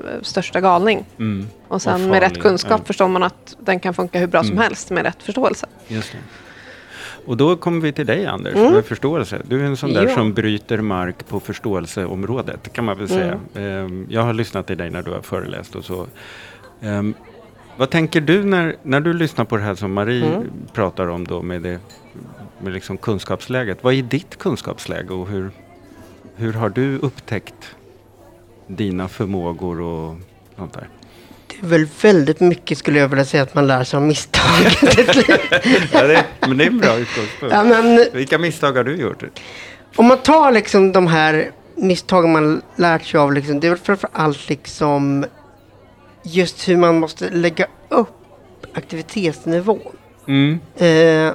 eh, 0.04 0.22
största 0.22 0.60
galning. 0.60 1.04
Mm. 1.18 1.48
Och 1.68 1.82
sen 1.82 2.08
med 2.10 2.20
rätt 2.20 2.40
kunskap 2.40 2.80
ja. 2.80 2.84
förstår 2.86 3.08
man 3.08 3.22
att 3.22 3.56
den 3.60 3.80
kan 3.80 3.94
funka 3.94 4.18
hur 4.18 4.26
bra 4.26 4.42
som 4.42 4.52
Mm. 4.52 4.62
helst 4.62 4.90
med 4.90 5.04
rätt 5.04 5.22
förståelse. 5.22 5.66
Och 7.26 7.36
då 7.36 7.56
kommer 7.56 7.80
vi 7.80 7.92
till 7.92 8.06
dig 8.06 8.26
Anders, 8.26 8.54
Mm. 8.54 8.72
med 8.72 8.84
förståelse. 8.84 9.42
Du 9.48 9.60
är 9.60 9.64
en 9.64 9.76
sån 9.76 9.92
där 9.92 10.06
Ja. 10.08 10.14
som 10.14 10.34
bryter 10.34 10.80
mark 10.80 11.28
på 11.28 11.40
förståelseområdet, 11.40 12.72
kan 12.72 12.84
man 12.84 12.98
väl 12.98 13.08
säga. 13.08 13.40
Ehm, 13.54 14.06
Jag 14.10 14.22
har 14.22 14.32
lyssnat 14.34 14.66
till 14.66 14.76
dig 14.78 14.90
när 14.90 15.02
du 15.02 15.10
har 15.10 15.20
föreläst 15.20 15.74
och 15.74 15.84
så. 15.84 16.06
Ehm, 16.80 17.14
Vad 17.76 17.90
tänker 17.90 18.20
du 18.20 18.44
när, 18.44 18.76
när 18.82 19.00
du 19.00 19.12
lyssnar 19.12 19.44
på 19.44 19.56
det 19.56 19.62
här 19.62 19.74
som 19.74 19.92
Marie 19.92 20.26
Mm. 20.34 20.46
pratar 20.72 21.06
om 21.08 21.26
då 21.26 21.42
med, 21.42 21.62
det, 21.62 21.78
med 22.62 22.72
liksom 22.72 22.96
kunskapsläget? 22.96 23.84
Vad 23.84 23.94
är 23.94 24.02
ditt 24.02 24.38
kunskapsläge 24.38 25.12
och 25.14 25.28
hur, 25.28 25.50
hur 26.36 26.52
har 26.52 26.68
du 26.68 26.98
upptäckt 26.98 27.76
dina 28.66 29.08
förmågor 29.08 29.80
och 29.80 30.16
sånt 30.56 30.72
där? 30.72 30.88
Väl 31.64 31.86
väldigt 32.02 32.40
mycket 32.40 32.78
skulle 32.78 32.98
jag 32.98 33.08
vilja 33.08 33.24
säga 33.24 33.42
att 33.42 33.54
man 33.54 33.66
lär 33.66 33.84
sig 33.84 33.96
av 33.96 34.02
misstag. 34.02 34.42
ja, 35.92 36.02
det, 36.06 36.24
men 36.40 36.58
det 36.58 36.64
är 36.64 36.68
en 36.70 36.78
bra 36.78 36.96
utgångspunkt. 36.96 37.54
ja, 37.54 37.64
men 37.64 38.06
Vilka 38.12 38.38
misstag 38.38 38.72
har 38.72 38.84
du 38.84 38.96
gjort? 38.96 39.24
om 39.96 40.06
man 40.06 40.18
tar 40.18 40.52
liksom 40.52 40.92
de 40.92 41.06
här 41.06 41.50
misstagen 41.76 42.32
man 42.32 42.62
lärt 42.76 43.04
sig 43.04 43.20
av, 43.20 43.32
liksom, 43.32 43.60
det 43.60 43.66
är 43.66 43.70
väl 43.70 43.78
framför 43.78 44.10
allt 44.12 44.48
liksom 44.48 45.24
just 46.22 46.68
hur 46.68 46.76
man 46.76 46.98
måste 47.00 47.30
lägga 47.30 47.66
upp 47.88 48.08
aktivitetsnivån. 48.74 49.96
Mm. 50.28 50.60
Eh, 50.76 51.32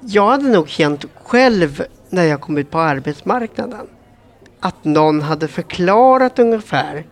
jag 0.00 0.26
hade 0.30 0.48
nog 0.48 0.68
känt 0.68 1.04
själv 1.24 1.82
när 2.10 2.24
jag 2.24 2.40
kom 2.40 2.58
ut 2.58 2.70
på 2.70 2.78
arbetsmarknaden 2.78 3.86
att 4.60 4.84
någon 4.84 5.22
hade 5.22 5.48
förklarat 5.48 6.38
ungefär 6.38 7.04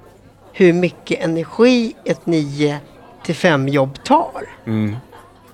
hur 0.59 0.73
mycket 0.73 1.21
energi 1.21 1.95
ett 2.05 2.27
9 2.27 2.79
till 3.25 3.35
5 3.35 3.69
jobb 3.69 4.05
tar. 4.05 4.43
Mm. 4.67 4.97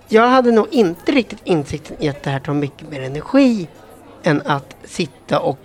Jag 0.08 0.28
hade 0.28 0.52
nog 0.52 0.66
inte 0.70 1.12
riktigt 1.12 1.38
insikten 1.44 1.96
i 2.00 2.08
att 2.08 2.22
det 2.22 2.30
här 2.30 2.40
tar 2.40 2.54
mycket 2.54 2.90
mer 2.90 3.02
energi 3.02 3.68
än 4.22 4.42
att 4.44 4.76
sitta 4.84 5.40
och 5.40 5.58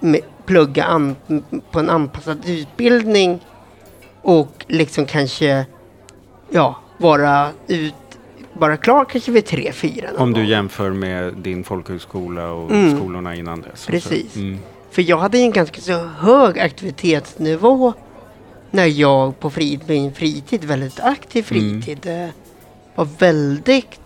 med, 0.00 0.20
plugga 0.46 0.84
an, 0.84 1.16
på 1.70 1.78
en 1.78 1.90
anpassad 1.90 2.38
utbildning 2.46 3.40
och 4.22 4.64
liksom 4.68 5.06
kanske 5.06 5.66
ja, 6.50 6.76
vara 6.98 7.48
ut, 7.66 7.94
bara 8.52 8.76
klar 8.76 9.04
kanske 9.04 9.32
vid 9.32 9.44
tre, 9.46 9.72
fyra. 9.72 10.08
Om 10.18 10.32
du 10.32 10.40
gång. 10.40 10.48
jämför 10.48 10.90
med 10.90 11.34
din 11.34 11.64
folkhögskola 11.64 12.50
och 12.50 12.70
Mm. 12.70 12.96
skolorna 12.96 13.34
innan 13.34 13.60
dess. 13.60 13.72
och 13.72 13.78
så. 13.78 13.90
Precis. 13.90 14.36
Mm. 14.36 14.58
För 14.90 15.02
jag 15.02 15.18
hade 15.18 15.38
en 15.38 15.50
ganska 15.52 15.80
så 15.80 15.92
hög 15.98 16.58
aktivitetsnivå 16.58 17.92
när 18.70 18.86
jag 18.86 19.40
på 19.40 19.50
fri, 19.50 19.80
min 19.86 20.12
fritid, 20.14 20.64
väldigt 20.64 21.00
aktiv 21.00 21.46
Mm. 21.50 21.82
fritid, 21.82 22.06
eh, 22.06 22.28
var 22.94 23.08
väldigt 23.18 24.00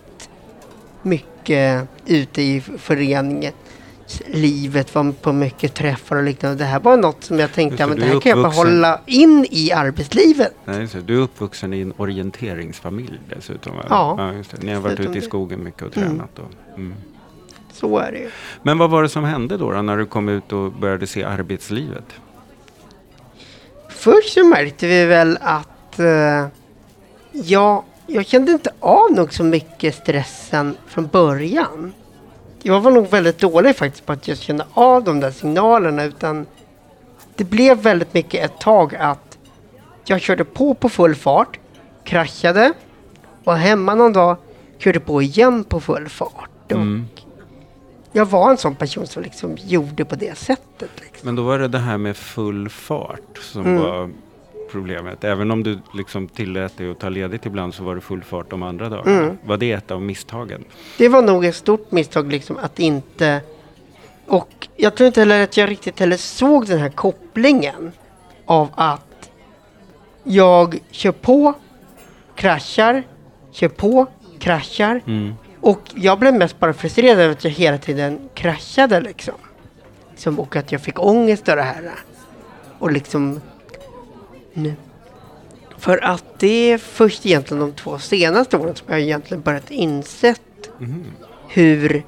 mycket 1.02 1.88
ute 2.06 2.42
i 2.42 2.60
föreningen. 2.60 3.52
Livet 4.26 4.94
var 4.94 5.12
på 5.12 5.32
mycket 5.32 5.74
träffar 5.74 6.16
och 6.16 6.22
liknande. 6.22 6.56
Det 6.58 6.64
här 6.64 6.80
var 6.80 6.96
något 6.96 7.24
som 7.24 7.38
jag 7.38 7.52
tänkte, 7.52 7.82
ja, 7.82 7.86
men 7.86 7.98
det 7.98 8.04
är 8.04 8.12
här 8.12 8.20
kan 8.20 8.30
jag 8.30 8.42
behålla 8.50 9.00
in 9.06 9.46
i 9.50 9.72
arbetslivet. 9.72 10.52
Nej, 10.64 10.86
det. 10.92 11.00
Du 11.00 11.14
är 11.18 11.20
uppvuxen 11.22 11.74
i 11.74 11.80
en 11.80 11.92
orienteringsfamilj 11.96 13.20
dessutom. 13.36 13.76
va? 13.76 13.84
Ja. 13.88 14.32
just 14.32 14.50
det. 14.50 14.62
Ni 14.66 14.72
har 14.72 14.80
varit 14.80 15.00
ute 15.00 15.18
i 15.18 15.20
skogen 15.20 15.64
mycket 15.64 15.82
och 15.82 15.96
Mm. 15.96 16.08
tränat. 16.08 16.38
Och, 16.38 16.76
mm. 16.78 16.94
Så 17.72 17.98
är 17.98 18.12
det 18.12 18.18
ju. 18.18 18.30
Men 18.62 18.78
vad 18.78 18.90
var 18.90 19.02
det 19.02 19.08
som 19.08 19.24
hände 19.24 19.56
då, 19.56 19.72
då 19.72 19.82
när 19.82 19.96
du 19.96 20.06
kom 20.06 20.28
ut 20.28 20.52
och 20.52 20.72
började 20.72 21.06
se 21.06 21.24
arbetslivet? 21.24 22.04
Först 24.00 24.33
så 24.33 24.45
märkte 24.45 24.87
vi 24.87 25.04
väl 25.04 25.38
att 25.40 25.99
eh, 25.99 26.47
jag, 27.33 27.85
jag 28.07 28.26
kände 28.26 28.52
inte 28.52 28.71
av 28.80 29.12
nog 29.12 29.33
så 29.35 29.45
mycket 29.45 29.95
stressen 29.95 30.76
från 30.87 31.07
början. 31.07 31.92
Jag 32.62 32.80
var 32.80 32.90
nog 32.90 33.11
väldigt 33.11 33.38
dålig 33.38 33.76
faktiskt 33.76 34.07
på 34.07 34.12
att 34.12 34.28
just 34.28 34.42
känna 34.42 34.64
av 34.75 35.04
de 35.04 35.21
där 35.21 35.30
signalerna 35.30 36.04
utan 36.04 36.47
det 37.37 37.45
blev 37.45 37.78
väldigt 37.78 38.14
mycket 38.14 38.45
ett 38.45 38.61
tag 38.61 38.95
att 38.95 39.38
jag 40.04 40.21
körde 40.21 40.45
på 40.45 40.75
på 40.75 40.88
full 40.88 41.14
fart, 41.14 41.59
kraschade, 42.04 42.73
var 43.45 43.57
hemma 43.57 43.95
någon 43.95 44.12
dag, 44.12 44.37
körde 44.78 45.00
på 45.00 45.23
igen 45.23 45.64
på 45.64 45.80
full 45.80 46.09
fart. 46.09 46.50
Och 46.64 46.73
Mm. 46.73 47.07
Jag 48.12 48.26
var 48.26 48.50
en 48.50 48.56
sån 48.56 48.74
person 48.74 49.06
som 49.06 49.22
liksom 49.22 49.56
gjorde 49.56 50.04
på 50.04 50.14
det 50.16 50.38
sättet. 50.38 50.90
Liksom. 51.00 51.26
Men 51.26 51.36
då 51.36 51.42
var 51.42 51.58
det 51.58 51.68
det 51.68 51.78
här 51.78 51.98
med 51.98 52.16
full 52.16 52.68
fart 52.68 53.38
som 53.40 53.62
Mm. 53.66 53.82
var 53.82 54.10
problemet. 54.70 55.24
Även 55.24 55.50
om 55.50 55.62
du 55.62 55.78
liksom 55.94 56.28
tillät 56.28 56.76
dig 56.76 56.90
att 56.90 56.98
ta 56.98 57.08
ledigt 57.08 57.46
ibland 57.46 57.74
så 57.74 57.84
var 57.84 57.94
det 57.94 58.00
full 58.00 58.22
fart 58.22 58.50
de 58.50 58.62
andra 58.62 58.88
dagarna. 58.88 59.18
Mm. 59.22 59.38
Var 59.44 59.56
det 59.56 59.72
ett 59.72 59.90
av 59.90 60.02
misstagen? 60.02 60.64
Det 60.98 61.08
var 61.08 61.22
nog 61.22 61.44
ett 61.44 61.56
stort 61.56 61.90
misstag 61.92 62.32
liksom 62.32 62.56
att 62.56 62.78
inte... 62.78 63.40
Och 64.26 64.68
jag 64.76 64.94
tror 64.94 65.06
inte 65.06 65.20
heller 65.20 65.44
att 65.44 65.56
jag 65.56 65.70
riktigt 65.70 66.00
heller 66.00 66.16
såg 66.16 66.66
den 66.66 66.78
här 66.78 66.88
kopplingen 66.88 67.92
av 68.44 68.68
att 68.74 69.30
jag 70.24 70.78
kör 70.90 71.12
på, 71.12 71.52
kraschar, 72.34 73.02
kör 73.52 73.68
på, 73.68 74.06
kraschar. 74.38 75.02
Mm. 75.06 75.34
Och 75.60 75.80
jag 75.94 76.18
blev 76.18 76.34
mest 76.34 76.58
bara 76.60 76.72
frustrerad 76.72 77.18
över 77.18 77.32
att 77.32 77.44
jag 77.44 77.50
hela 77.50 77.78
tiden 77.78 78.28
kraschade 78.34 79.00
liksom. 79.00 79.34
liksom 80.10 80.40
och 80.40 80.56
att 80.56 80.72
jag 80.72 80.80
fick 80.80 80.98
ångest 81.04 81.48
av 81.48 81.56
det 81.56 81.62
här. 81.62 81.90
Och 82.78 82.92
liksom... 82.92 83.40
Nu. 84.52 84.74
För 85.78 86.04
att 86.04 86.24
det 86.38 86.72
är 86.72 86.78
först 86.78 87.26
egentligen 87.26 87.60
de 87.60 87.72
två 87.72 87.98
senaste 87.98 88.56
åren 88.56 88.74
som 88.76 88.86
jag 88.90 89.00
egentligen 89.00 89.40
börjat 89.42 89.70
insett 89.70 90.40
Mhm. 90.78 91.04
hur 91.48 92.02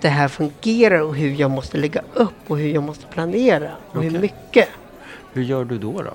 det 0.00 0.08
här 0.08 0.28
fungerar 0.28 1.00
och 1.00 1.16
hur 1.16 1.30
jag 1.34 1.50
måste 1.50 1.76
lägga 1.78 2.02
upp 2.14 2.34
och 2.46 2.58
hur 2.58 2.68
jag 2.68 2.82
måste 2.82 3.06
planera 3.06 3.70
och 3.92 4.02
hur 4.02 4.10
Okej. 4.10 4.20
mycket. 4.20 4.68
Hur 5.32 5.42
gör 5.42 5.64
du 5.64 5.78
då? 5.78 6.02
då? 6.02 6.10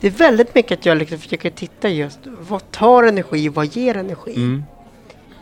Det 0.00 0.06
är 0.06 0.10
väldigt 0.10 0.54
mycket 0.54 0.78
att 0.78 0.86
jag 0.86 0.98
liksom 0.98 1.18
försöker 1.18 1.50
titta 1.50 1.88
just 1.88 2.18
vad 2.24 2.70
tar 2.70 3.02
energi 3.02 3.48
och 3.48 3.54
vad 3.54 3.66
ger 3.76 3.96
energi. 3.96 4.34
Mm. 4.36 4.64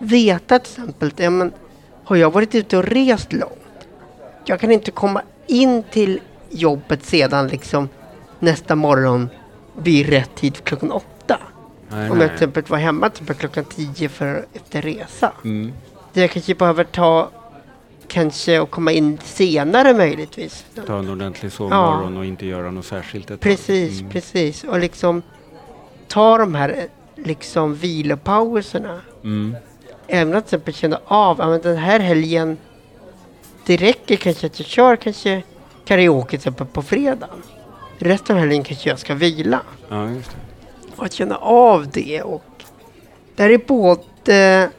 Veta 0.01 0.59
till 0.59 0.73
exempel, 0.73 1.13
ja, 1.17 1.31
men, 1.31 1.53
har 2.05 2.17
jag 2.17 2.33
varit 2.33 2.55
ute 2.55 2.77
och 2.77 2.85
rest 2.85 3.33
långt? 3.33 3.89
Jag 4.45 4.61
kan 4.61 4.71
inte 4.73 4.91
komma 4.91 5.23
in 5.47 5.83
till 5.91 6.21
jobbet 6.51 7.05
sedan 7.05 7.49
liksom 7.49 7.89
nästa 8.39 8.75
morgon 8.75 9.29
vid 9.79 10.09
rätt 10.09 10.35
tid 10.35 10.65
klockan 10.65 10.93
åtta. 10.93 11.39
Nej, 11.89 12.11
Om 12.11 12.21
jag 12.21 12.29
till 12.29 12.35
exempel 12.35 12.65
var 12.69 12.79
hemma 12.79 13.09
till 13.11 13.23
exempel 13.23 13.37
klockan 13.37 13.65
tio 13.65 14.09
för 14.09 14.47
efter 14.53 14.83
resa. 14.83 15.33
Mm. 15.45 15.73
Jag 16.13 16.31
kanske 16.31 16.55
behöver 16.55 16.85
ta 16.85 17.31
kanske 18.09 18.61
och 18.61 18.71
komma 18.71 18.93
in 18.93 19.19
senare 19.25 19.95
möjligtvis. 19.95 20.65
Ta 20.87 20.99
en 20.99 21.11
ordentlig 21.11 21.53
sovmorgon 21.53 22.17
och 22.17 22.25
inte 22.25 22.47
göra 22.47 22.71
något 22.71 22.87
särskilt. 22.87 23.41
Precis, 23.41 24.01
Mm. 24.01 24.13
precis. 24.13 24.65
Och 24.65 24.79
liksom 24.81 25.23
ta 26.09 26.39
de 26.39 26.55
här 26.55 26.69
eh, 26.69 27.25
liksom 27.27 27.75
vilopauserna. 27.75 29.01
Mm. 29.25 29.57
Även 30.13 30.35
att 30.35 30.47
till 30.47 30.57
exempel 30.57 30.75
känna 30.75 31.01
av, 31.05 31.39
ja 31.39 31.49
men 31.49 31.61
den 31.61 31.77
här 31.77 32.01
helgen 32.01 32.59
det 33.67 33.77
räcker 33.77 34.17
kanske 34.17 34.47
att 34.47 34.59
jag 34.59 34.69
kör 34.69 34.97
kanske 34.97 35.43
karaoke 35.85 36.29
till 36.29 36.37
exempel 36.37 36.67
på 36.67 36.83
fredagen. 36.83 37.43
Resten 37.99 38.37
av 38.37 38.41
helgen 38.41 38.65
kanske 38.65 38.89
jag 38.89 38.99
ska 38.99 39.15
vila. 39.15 39.61
Ja, 39.89 40.11
just 40.11 40.31
det. 40.31 40.37
Och 40.97 41.05
att 41.05 41.13
känna 41.13 41.37
av 41.37 41.89
det 41.89 42.23
och 42.23 42.45
det 43.37 43.43
här 43.43 43.51
är 43.51 43.59
både 43.59 44.71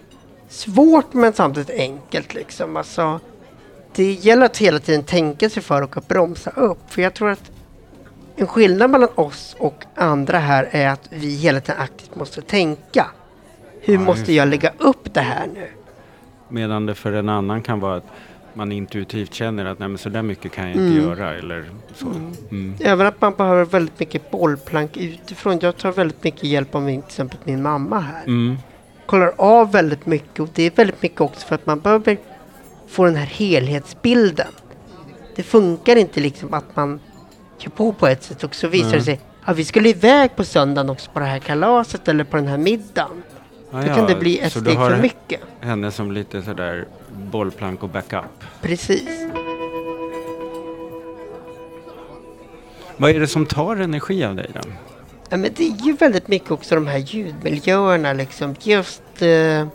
svårt 0.50 1.14
men 1.14 1.34
samtidigt 1.34 1.80
enkelt 1.80 2.34
liksom. 2.34 2.78
Alltså, 2.78 3.20
det 3.96 4.12
gäller 4.12 4.46
att 4.46 4.58
hela 4.58 4.80
tiden 4.80 5.04
tänka 5.04 5.50
sig 5.50 5.64
för 5.64 5.82
och 5.82 5.98
att 5.98 6.08
bromsa 6.08 6.50
upp. 6.50 6.80
För 6.88 7.02
jag 7.02 7.14
tror 7.14 7.30
att 7.30 7.52
en 8.36 8.48
skillnad 8.48 8.90
mellan 8.90 9.10
oss 9.16 9.56
och 9.60 9.84
andra 9.96 10.40
här 10.40 10.70
är 10.72 10.88
att 10.88 11.08
vi 11.10 11.36
hela 11.36 11.62
tiden 11.62 11.82
aktivt 11.82 12.16
måste 12.16 12.42
tänka. 12.42 13.08
Hur 13.82 13.94
Ja, 13.94 14.00
måste 14.00 14.34
jag 14.34 14.48
lägga 14.48 14.72
upp 14.78 15.14
det 15.14 15.22
här 15.22 15.48
nu? 15.54 15.68
Medan 16.50 16.86
det 16.86 16.96
för 16.96 17.14
en 17.14 17.30
annan 17.30 17.62
kan 17.62 17.80
vara 17.80 17.96
att 17.96 18.06
man 18.54 18.72
intuitivt 18.72 19.34
känner 19.34 19.66
att 19.66 19.80
nej, 19.80 19.88
men 19.90 19.98
så 19.98 20.10
där 20.10 20.22
mycket 20.22 20.52
kan 20.52 20.64
jag 20.64 20.72
inte 20.74 20.98
Mm. 20.98 21.04
göra 21.10 21.34
eller 21.38 21.66
så. 21.96 22.06
Mm. 22.52 22.76
Även 22.80 23.08
att 23.08 23.22
man 23.22 23.34
behöver 23.34 23.66
väldigt 23.66 24.00
mycket 24.00 24.32
bollplank 24.32 24.98
utifrån. 24.98 25.60
Jag 25.62 25.78
tar 25.78 25.92
väldigt 25.92 26.24
mycket 26.24 26.44
hjälp 26.44 26.76
av 26.76 26.82
min, 26.82 27.02
till 27.02 27.08
exempel 27.08 27.40
min 27.44 27.62
mamma 27.62 28.00
här. 28.00 28.24
Mm. 28.24 28.58
Kollar 29.06 29.34
av 29.38 29.72
väldigt 29.72 30.06
mycket 30.06 30.40
och 30.40 30.50
det 30.54 30.64
är 30.64 30.72
väldigt 30.76 31.02
mycket 31.02 31.22
också 31.22 31.48
för 31.48 31.56
att 31.56 31.66
man 31.66 31.80
behöver 31.80 32.18
få 32.88 33.06
den 33.06 33.16
här 33.16 33.26
helhetsbilden. 33.26 34.48
Det 35.36 35.44
funkar 35.44 35.96
inte 35.96 36.20
liksom 36.20 36.54
att 36.54 36.76
man 36.76 37.00
kör 37.58 37.70
på 37.72 37.94
på 37.94 38.08
ett 38.08 38.24
sätt 38.24 38.44
och 38.44 38.56
så 38.56 38.68
visar 38.68 38.92
det 38.98 39.04
sig 39.04 39.20
att 39.44 39.58
vi 39.58 39.66
skulle 39.66 39.90
iväg 39.90 40.36
på 40.36 40.44
söndagen 40.44 40.90
också 40.90 41.12
på 41.12 41.20
det 41.20 41.26
här 41.26 41.40
kalaset 41.40 42.08
eller 42.08 42.24
på 42.24 42.38
den 42.38 42.48
här 42.48 42.58
middagen. 42.58 43.24
Ja, 43.72 43.82
Då 43.82 43.96
kan 43.96 44.08
det 44.08 44.16
bli 44.16 44.40
ett 44.40 44.54
så 44.54 44.60
du 44.60 44.66
steg 44.66 44.78
har 44.78 44.90
för 44.90 44.98
mycket. 45.02 45.42
henne 45.62 45.92
som 45.92 46.12
lite 46.12 46.42
sådär 46.42 46.88
bollplank 47.32 47.84
och 47.84 47.90
backup. 47.90 48.44
Precis. 48.62 49.10
Vad 52.98 53.12
är 53.12 53.20
det 53.20 53.28
som 53.28 53.46
tar 53.46 53.76
energi 53.76 54.24
av 54.26 54.36
dig 54.36 54.50
då? 54.54 54.60
Ja, 55.30 55.38
men 55.38 55.50
det 55.56 55.64
är 55.68 55.86
ju 55.86 55.94
väldigt 55.94 56.28
mycket 56.28 56.52
också 56.52 56.76
de 56.76 56.88
här 56.88 56.98
ljudmiljöerna 56.98 58.14
liksom. 58.14 58.56
Just 58.62 59.02
eh, 59.22 59.68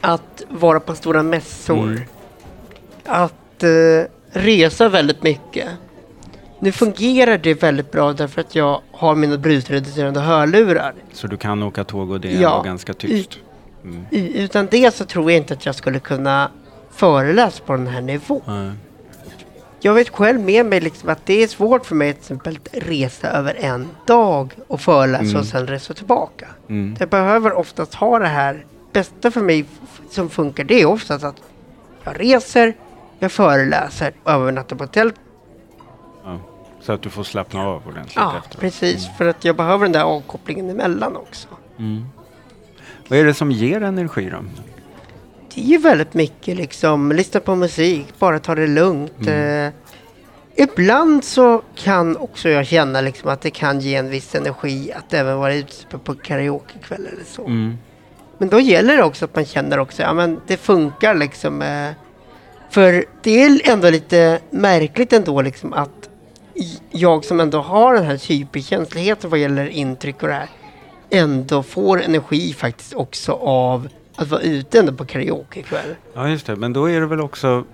att 0.00 0.42
vara 0.48 0.80
på 0.80 0.94
stora 0.94 1.22
mässor. 1.22 1.86
Mm. 1.86 2.00
Att 3.04 3.62
eh, 3.62 3.70
resa 4.30 4.88
väldigt 4.88 5.22
mycket. 5.22 5.68
Nu 6.64 6.72
fungerar 6.72 7.38
det 7.38 7.54
väldigt 7.62 7.92
bra 7.92 8.12
därför 8.12 8.40
att 8.40 8.54
jag 8.54 8.80
har 8.92 9.14
mina 9.14 9.38
brusreducerande 9.38 10.20
hörlurar. 10.20 10.94
Så 11.12 11.26
du 11.26 11.36
kan 11.36 11.62
åka 11.62 11.84
tåg 11.84 12.10
och 12.10 12.20
det 12.20 12.28
är 12.36 12.40
Ja. 12.42 12.62
ganska 12.62 12.94
tyst? 12.94 13.38
Mm. 13.84 14.04
Utan 14.10 14.66
det 14.70 14.94
så 14.94 15.04
tror 15.04 15.30
jag 15.30 15.38
inte 15.40 15.54
att 15.54 15.66
jag 15.66 15.74
skulle 15.74 15.98
kunna 15.98 16.50
föreläsa 16.90 17.62
på 17.66 17.72
den 17.72 17.86
här 17.86 18.00
nivån. 18.00 18.40
Nej. 18.46 18.70
Jag 19.80 19.94
vet 19.94 20.08
själv 20.08 20.40
med 20.40 20.66
mig 20.66 20.80
liksom 20.80 21.08
att 21.08 21.26
det 21.26 21.42
är 21.42 21.48
svårt 21.48 21.86
för 21.86 21.94
mig 21.94 22.12
till 22.12 22.20
exempel 22.20 22.58
att 22.64 22.68
resa 22.88 23.28
över 23.28 23.54
en 23.60 23.88
dag 24.06 24.52
och 24.68 24.80
föreläsa 24.80 25.24
Mm. 25.24 25.36
och 25.36 25.46
sen 25.46 25.66
resa 25.66 25.94
tillbaka. 25.94 26.46
Mm. 26.68 26.96
Jag 27.00 27.08
behöver 27.08 27.52
oftast 27.52 27.94
ha 27.94 28.18
det 28.18 28.26
här. 28.28 28.64
bästa 28.92 29.30
för 29.30 29.40
mig 29.40 29.64
som 30.10 30.30
funkar 30.30 30.64
det 30.64 30.80
är 30.82 30.86
oftast 30.86 31.24
att 31.24 31.36
jag 32.04 32.20
reser, 32.20 32.74
jag 33.18 33.32
föreläser 33.32 34.12
övernattar 34.26 34.76
på 34.76 34.84
hotell. 34.84 35.12
Så 36.82 36.92
att 36.92 37.02
du 37.02 37.10
får 37.10 37.22
slappna 37.24 37.62
av 37.66 37.82
ordentligt 37.88 38.16
Ja, 38.16 38.36
efteråt. 38.38 38.60
precis. 38.60 39.08
För 39.18 39.26
att 39.26 39.44
jag 39.44 39.56
behöver 39.56 39.84
den 39.84 39.92
där 39.92 40.02
avkopplingen 40.02 40.70
emellan 40.70 41.16
också. 41.16 41.48
Mm. 41.78 42.04
Vad 43.08 43.18
är 43.18 43.24
det 43.24 43.34
som 43.34 43.50
ger 43.52 43.82
energi 43.82 44.30
då? 44.30 44.38
Det 45.54 45.74
är 45.74 45.78
väldigt 45.78 46.14
mycket 46.14 46.56
liksom, 46.56 47.12
lyssna 47.12 47.40
på 47.40 47.54
musik, 47.54 48.06
bara 48.18 48.38
ta 48.38 48.54
det 48.54 48.66
lugnt. 48.66 49.26
Eh, 49.26 49.68
ibland 50.56 51.24
så 51.24 51.62
kan 51.74 52.16
också 52.16 52.48
jag 52.48 52.66
känna 52.66 53.00
liksom 53.00 53.30
att 53.30 53.40
det 53.40 53.50
kan 53.50 53.80
ge 53.80 53.94
en 53.94 54.10
viss 54.10 54.34
energi 54.34 54.92
att 54.92 55.14
även 55.14 55.38
vara 55.38 55.54
ute 55.54 55.98
på 56.04 56.14
karaokekväll 56.14 57.06
eller 57.06 57.24
så. 57.24 57.46
Mm. 57.46 57.78
Men 58.38 58.48
då 58.48 58.60
gäller 58.60 58.96
det 58.96 59.02
också 59.02 59.24
att 59.24 59.34
man 59.34 59.44
känner 59.44 59.78
också, 59.78 60.02
ja 60.02 60.12
men 60.12 60.40
det 60.46 60.56
funkar 60.56 61.14
liksom. 61.14 61.62
Eh, 61.62 61.90
för 62.70 63.04
det 63.22 63.42
är 63.42 63.70
ändå 63.70 63.90
lite 63.90 64.38
märkligt 64.50 65.12
ändå 65.12 65.42
liksom 65.42 65.72
att 65.72 66.01
jag 66.90 67.24
som 67.24 67.40
ändå 67.40 67.60
har 67.60 67.94
den 67.94 68.04
här 68.04 68.28
hyperkänsligheten 68.28 69.30
vad 69.30 69.38
gäller 69.38 69.66
intryck 69.66 70.22
och 70.22 70.28
det 70.28 70.34
här 70.34 70.48
ändå 71.10 71.62
får 71.62 72.02
energi 72.02 72.52
faktiskt 72.52 72.94
också 72.94 73.32
av 73.32 73.88
att 74.16 74.28
vara 74.28 74.40
ute 74.40 74.78
ändå 74.78 74.92
på 74.92 75.04
karaokekväll. 75.04 75.94
Ja, 76.14 76.28
just 76.28 76.46
det. 76.46 76.56
Men 76.56 76.72
då 76.72 76.90
är 76.90 77.00
det 77.00 77.06
väl 77.06 77.20
också... 77.20 77.64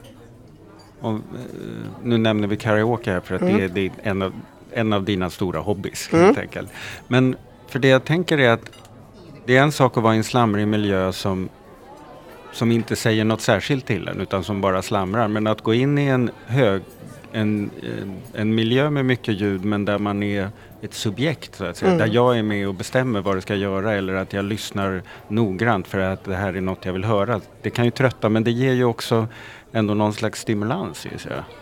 Om, 1.00 1.22
nu 2.02 2.18
nämner 2.18 2.48
vi 2.48 2.56
karaoke 2.56 3.12
här 3.12 3.20
för 3.20 3.34
att 3.34 3.40
det 3.40 3.64
är, 3.64 3.68
det 3.68 3.80
är 3.80 3.90
en, 4.02 4.22
av, 4.22 4.32
en 4.72 4.92
av 4.92 5.04
dina 5.04 5.30
stora 5.30 5.60
hobbys. 5.60 6.08
Mm. 6.12 6.24
Helt 6.24 6.38
enkelt. 6.38 6.70
Men 7.08 7.36
för 7.68 7.78
det 7.78 7.88
jag 7.88 8.04
tänker 8.04 8.38
är 8.38 8.50
att 8.50 8.70
det 9.46 9.56
är 9.56 9.62
en 9.62 9.72
sak 9.72 9.96
att 9.96 10.02
vara 10.02 10.14
i 10.14 10.16
en 10.16 10.24
slamrig 10.24 10.68
miljö 10.68 11.12
som, 11.12 11.48
som 12.52 12.72
inte 12.72 12.96
säger 12.96 13.24
något 13.24 13.40
särskilt 13.40 13.86
till 13.86 14.08
en 14.08 14.20
utan 14.20 14.44
som 14.44 14.60
bara 14.60 14.82
slamrar. 14.82 15.28
Men 15.28 15.46
att 15.46 15.62
gå 15.62 15.74
in 15.74 15.98
i 15.98 16.06
en 16.06 16.30
hög 16.46 16.82
en, 17.32 17.70
en, 17.82 18.16
en 18.34 18.54
miljö 18.54 18.90
med 18.90 19.04
mycket 19.04 19.34
ljud 19.40 19.64
men 19.64 19.84
där 19.84 19.98
man 19.98 20.22
är 20.22 20.50
ett 20.82 20.94
subjekt 20.94 21.54
så 21.54 21.64
att 21.64 21.76
säga. 21.76 21.92
Mm. 21.92 21.98
Där 22.06 22.14
jag 22.14 22.38
är 22.38 22.42
med 22.42 22.68
och 22.68 22.74
bestämmer 22.74 23.20
vad 23.20 23.36
det 23.36 23.40
ska 23.40 23.54
göra 23.54 23.92
eller 23.94 24.14
att 24.14 24.32
jag 24.32 24.44
lyssnar 24.44 25.02
noggrant 25.28 25.86
för 25.86 25.98
att 25.98 26.24
det 26.24 26.36
här 26.36 26.54
är 26.54 26.60
något 26.60 26.84
jag 26.84 26.92
vill 26.92 27.04
höra. 27.04 27.40
Det 27.62 27.70
kan 27.70 27.84
ju 27.84 27.90
trötta 27.90 28.28
men 28.28 28.44
det 28.44 28.50
ger 28.50 28.72
ju 28.72 28.84
också 28.84 29.26
ändå 29.72 29.94
någon 29.94 30.12
slags 30.12 30.40
stimulans 30.40 30.98
sig. 30.98 31.10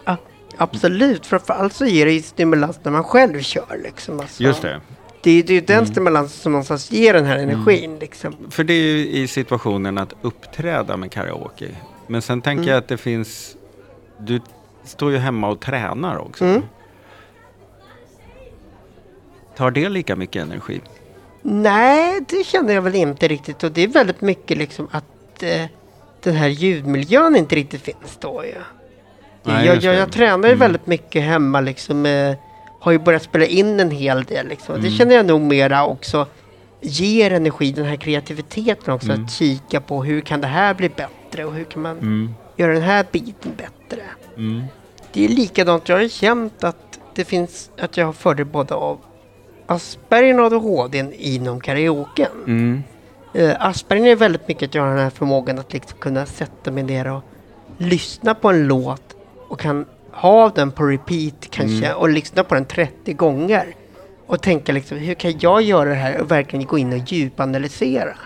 Ja, 0.05 0.17
absolut, 0.57 1.27
framförallt 1.27 1.73
så 1.73 1.87
ger 1.87 2.07
det 2.07 2.13
ju 2.13 2.23
stimulans 2.23 2.81
när 2.83 2.93
man 2.93 3.05
själv 3.05 3.41
kör. 3.41 3.81
Liksom. 3.85 4.21
Alltså, 4.21 4.43
Just 4.43 4.63
det. 4.63 4.81
Det 5.23 5.31
är 5.31 5.43
det 5.43 5.53
är 5.53 5.55
ju 5.55 5.67
den 5.67 5.87
stimulansen 5.87 6.43
som 6.43 6.53
någonstans 6.53 6.93
ger 6.93 7.15
den 7.15 7.25
här 7.25 7.39
energin. 7.39 7.99
Liksom. 7.99 8.37
För 8.51 8.65
det 8.65 8.73
är 8.73 8.83
ju 8.83 9.09
i 9.09 9.29
situationen 9.29 9.99
att 9.99 10.15
uppträda 10.23 10.97
med 10.97 11.11
karaoke. 11.13 11.67
Men 12.07 12.23
sen 12.23 12.43
tänker 12.43 12.63
Mm. 12.63 12.71
jag 12.71 12.79
att 12.79 12.89
det 12.89 12.97
finns... 12.97 13.57
Du 14.19 14.41
står 14.87 15.13
ju 15.13 15.19
hemma 15.19 15.49
och 15.49 15.61
tränar 15.61 16.19
också. 16.19 16.45
Mm. 16.45 16.63
Tar 19.57 19.71
det 19.71 19.89
lika 19.89 20.17
mycket 20.17 20.43
energi? 20.43 20.81
Nej, 21.43 22.21
det 22.29 22.45
känner 22.47 22.75
jag 22.75 22.83
väl 22.83 22.95
inte 22.95 23.29
riktigt. 23.29 23.65
Och 23.65 23.73
det 23.73 23.83
är 23.83 23.89
väldigt 23.89 24.21
mycket 24.21 24.59
liksom 24.59 24.89
att 24.91 25.43
eh, 25.43 25.65
den 26.23 26.35
här 26.35 26.49
ljudmiljön 26.49 27.37
inte 27.37 27.55
riktigt 27.55 27.83
finns 27.83 28.17
då 28.21 28.45
ju. 28.45 28.55
Nej, 29.43 29.67
jag, 29.67 29.77
jag, 29.77 29.95
jag 29.95 30.13
tränar 30.13 30.49
ju 30.49 30.55
Mm. 30.55 30.59
väldigt 30.59 30.87
mycket 30.87 31.23
hemma 31.23 31.61
liksom. 31.61 32.07
Eh, 32.07 32.35
har 32.81 32.93
ju 32.93 32.99
börjat 32.99 33.23
spela 33.23 33.45
in 33.45 33.81
en 33.81 33.91
hel 33.91 34.25
del 34.25 34.49
liksom. 34.49 34.75
Mm. 34.75 34.85
Det 34.85 34.91
känner 34.97 35.15
jag 35.15 35.27
nog 35.27 35.41
mera 35.41 35.87
också 35.87 36.27
ger 36.87 37.31
energi, 37.33 37.73
den 37.73 37.85
här 37.85 37.97
kreativiteten 37.97 38.95
också. 38.95 39.09
Mm. 39.13 39.25
Att 39.25 39.31
kika 39.33 39.81
på 39.81 40.05
hur 40.05 40.21
kan 40.21 40.41
det 40.41 40.47
här 40.47 40.75
bli 40.75 40.89
bättre 40.89 41.45
och 41.45 41.55
hur 41.55 41.65
kan 41.65 41.83
man 41.83 41.99
Mm. 41.99 42.35
göra 42.57 42.73
den 42.73 42.83
här 42.83 43.07
biten 43.13 43.53
bättre. 43.57 44.03
Mm. 44.37 44.63
Det 45.13 45.25
är 45.25 45.29
likadant, 45.29 45.89
jag 45.89 45.97
har 45.97 46.09
känt 46.09 46.65
att 46.65 47.01
det 47.15 47.25
finns, 47.25 47.71
att 47.79 47.97
jag 47.97 48.07
har 48.07 48.13
fördel 48.13 48.47
både 48.47 48.75
av 48.75 48.99
Asperger 49.67 50.41
och 50.41 50.47
ADHD 50.47 51.05
inom 51.19 51.61
karaoken. 51.61 52.31
Mm. 52.47 52.83
Uh, 53.37 53.55
Asperger 53.59 54.13
är 54.13 54.17
väldigt 54.17 54.49
mycket 54.49 54.69
att 54.69 54.75
jag 54.75 54.83
har 54.83 54.89
den 54.89 54.99
här 54.99 55.11
förmågan 55.11 55.59
att 55.59 55.73
liksom 55.73 55.99
kunna 55.99 56.27
sätta 56.27 56.71
mig 56.71 56.83
ner 56.83 57.13
och 57.13 57.23
lyssna 57.79 58.35
på 58.35 58.49
en 58.51 58.67
låt 58.67 59.17
och 59.49 59.61
kan 59.61 59.87
ha 60.13 60.49
den 60.49 60.71
på 60.71 60.85
repeat 60.85 61.51
kanske 61.51 61.93
och 61.93 62.09
lyssna 62.09 62.45
på 62.45 62.55
den 62.55 62.65
30 62.65 63.13
gånger. 63.13 63.75
Och 64.27 64.43
tänka 64.43 64.73
liksom, 64.73 64.99
hur 64.99 65.15
kan 65.15 65.39
jag 65.39 65.63
göra 65.63 65.89
det 65.89 65.95
här 65.95 66.21
och 66.21 66.31
verkligen 66.31 66.67
gå 66.67 66.79
in 66.79 66.93
och 66.93 67.13
djupanalysera. 67.13 68.17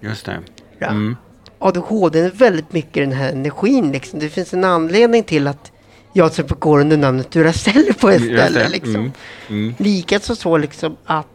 Just 0.00 0.26
det. 0.26 0.38
Ja. 0.78 0.86
Mm. 0.86 1.16
ADHD 1.58 2.20
är 2.20 2.30
väldigt 2.30 2.72
mycket 2.72 2.94
den 2.94 3.12
här 3.12 3.32
energin 3.32 3.92
liksom. 3.92 4.18
Det 4.18 4.28
finns 4.28 4.54
en 4.54 4.64
anledning 4.64 5.22
till 5.22 5.46
att 5.46 5.72
jag 6.12 6.32
till 6.32 6.40
exempel 6.40 6.58
går 6.58 6.80
under 6.80 6.96
namnet 6.96 7.30
Duracell 7.30 7.94
på 8.00 8.08
ett 8.10 8.22
ställe 8.22 8.68
liksom. 8.68 8.94
Mm. 8.94 9.12
Mm. 9.48 9.74
Likaså 9.78 10.36
så 10.36 10.56
liksom 10.56 10.96
att 11.04 11.26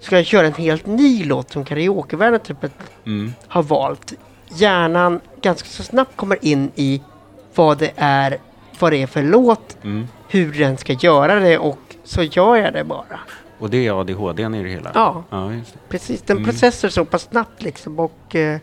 ska 0.00 0.16
jag 0.16 0.26
köra 0.26 0.46
en 0.46 0.54
helt 0.54 0.86
ny 0.86 1.24
låt 1.24 1.50
som 1.52 1.64
karaokevärlden 1.64 2.40
typ 2.40 2.56
Mm. 3.06 3.32
har 3.48 3.62
valt. 3.62 4.12
Hjärnan 4.48 5.20
ganska 5.42 5.68
så 5.68 5.82
snabbt 5.82 6.16
kommer 6.16 6.44
in 6.44 6.70
i 6.74 7.02
vad 7.54 7.78
det 7.78 7.92
är, 7.96 8.38
vad 8.80 8.92
det 8.92 9.02
är 9.02 9.06
för 9.06 9.22
låt, 9.22 9.76
Mm. 9.82 10.08
hur 10.28 10.52
den 10.52 10.76
ska 10.76 10.92
göra 10.92 11.40
det 11.40 11.58
och 11.58 11.78
så 12.04 12.22
gör 12.22 12.56
jag 12.56 12.72
det 12.72 12.84
bara. 12.84 13.20
Och 13.58 13.70
det 13.70 13.86
är 13.86 14.00
ADHD 14.00 14.42
i 14.42 14.48
det 14.62 14.68
hela? 14.68 14.90
Ja. 14.94 15.24
ja 15.30 15.36
det. 15.36 15.62
Precis, 15.88 16.22
den 16.22 16.36
Mm. 16.36 16.48
processar 16.50 16.88
så 16.88 17.04
pass 17.04 17.22
snabbt 17.22 17.62
liksom 17.62 17.98
och 17.98 18.34
eh, 18.34 18.58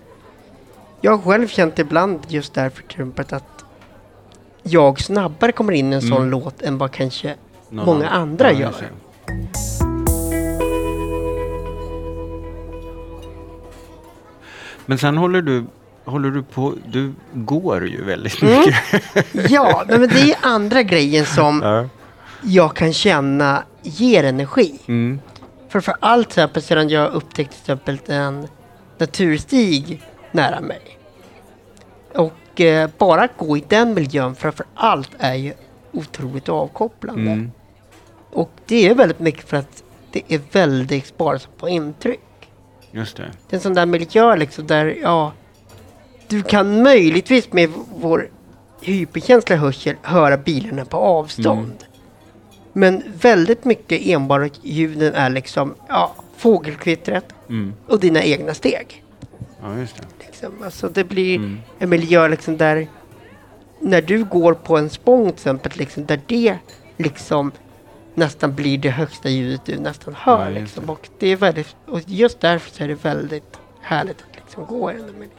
jag 1.02 1.18
har 1.18 1.32
själv 1.32 1.48
känt 1.48 1.80
ibland 1.80 2.20
just 2.28 2.54
därför 2.54 2.78
till 2.82 2.92
exempel 2.92 3.26
att 3.30 3.64
jag 4.64 5.00
snabbare 5.02 5.52
kommer 5.52 5.74
in 5.74 5.94
i 5.94 5.96
en 5.96 6.02
sån 6.02 6.18
Mm. 6.18 6.30
låt 6.30 6.62
än 6.62 6.78
vad 6.78 6.92
kanske 6.92 7.36
Någon 7.70 7.86
många 7.86 8.10
andra 8.10 8.52
Ja, 8.52 8.60
gör. 8.60 8.74
Men 14.86 14.98
sen 14.98 15.18
håller 15.18 15.42
du, 15.42 15.66
håller 16.06 16.30
du 16.32 16.44
på, 16.44 16.74
du 16.88 17.14
går 17.34 17.88
ju 17.88 18.04
väldigt 18.04 18.42
Mm. 18.42 18.60
mycket. 18.60 19.52
Ja, 19.52 19.84
nej, 19.88 20.00
men 20.00 20.10
det 20.10 20.32
är 20.32 20.38
andra 20.42 20.84
grejen 20.84 21.26
som 21.26 21.62
Ja. 21.64 21.90
jag 22.42 22.76
kan 22.76 22.94
känna 22.94 23.64
ger 23.82 24.24
energi. 24.24 24.80
Mm. 24.88 25.20
För 25.70 25.80
för 25.80 25.96
allt 26.00 26.30
till 26.30 26.40
exempel 26.40 26.64
sedan 26.64 26.90
jag 26.90 27.12
upptäckte 27.14 27.54
till 27.56 27.62
exempel 27.74 28.00
en 28.08 28.48
naturstig 28.98 30.02
nära 30.32 30.62
mig. 30.62 30.82
Och 32.16 32.62
eh, 32.62 32.90
bara 32.98 33.22
att 33.24 33.38
gå 33.38 33.58
i 33.58 33.64
den 33.68 33.94
miljön 33.94 34.36
framför 34.36 34.66
allt 34.76 35.12
är 35.20 35.34
ju 35.36 35.54
otroligt 35.92 36.50
avkopplande. 36.50 37.32
Mm. 37.32 37.52
Och 38.32 38.52
det 38.66 38.90
är 38.90 38.96
väldigt 38.96 39.20
mycket 39.20 39.50
för 39.50 39.58
att 39.58 39.84
det 40.12 40.22
är 40.28 40.42
väldigt 40.52 41.08
sparsamt 41.08 41.58
på 41.58 41.70
intryck. 41.70 42.20
Just 42.92 43.18
det. 43.18 43.24
Det 43.50 43.56
är 43.56 43.58
en 43.58 43.62
sån 43.62 43.74
där 43.74 43.86
miljö 43.86 44.36
liksom 44.36 44.68
där, 44.68 44.98
ja, 45.02 45.32
du 46.28 46.44
kan 46.44 46.84
möjligtvis 46.84 47.54
med 47.54 47.70
vår 47.96 48.30
hyperkänsliga 48.82 49.60
hörsel 49.60 49.96
höra 50.02 50.38
bilarna 50.38 50.86
på 50.86 50.98
avstånd. 50.98 51.74
Men 52.74 53.04
väldigt 53.22 53.66
mycket 53.66 54.02
enbart 54.08 54.52
ljuden 54.62 55.14
är 55.14 55.30
liksom 55.30 55.76
ja, 55.90 56.16
fågelkvittret 56.38 57.26
Mm. 57.50 57.74
och 57.88 58.00
dina 58.00 58.24
egna 58.24 58.54
steg. 58.54 59.04
Ja, 59.62 59.78
just 59.78 59.96
det. 59.96 60.26
Liksom. 60.26 60.52
Alltså 60.64 60.90
det 60.90 61.04
blir 61.04 61.36
Mm. 61.36 61.60
en 61.80 61.90
miljö 61.90 62.28
liksom 62.28 62.58
där 62.58 62.88
när 63.80 64.02
du 64.02 64.24
går 64.24 64.54
på 64.54 64.78
en 64.78 64.90
spång 64.90 65.26
till 65.26 65.34
exempel, 65.34 65.72
liksom, 65.76 66.06
där 66.06 66.22
det 66.28 66.58
liksom 66.98 67.52
nästan 68.14 68.56
blir 68.56 68.78
det 68.78 68.90
högsta 68.90 69.30
ljudet 69.30 69.62
du 69.66 69.78
nästan 69.80 70.16
hör. 70.18 70.52
Ja, 70.52 70.60
liksom. 70.60 70.90
och, 70.90 71.10
det 71.20 71.28
är 71.28 71.36
väldigt, 71.36 71.76
och 71.88 72.00
just 72.06 72.40
därför 72.40 72.72
så 72.72 72.84
är 72.84 72.88
det 72.88 73.04
väldigt 73.06 73.58
härligt 73.82 74.18
att 74.22 74.36
liksom 74.36 74.66
gå 74.66 74.92
i 74.92 74.94
den 74.94 75.06
där 75.06 75.14
miljön. 75.14 75.30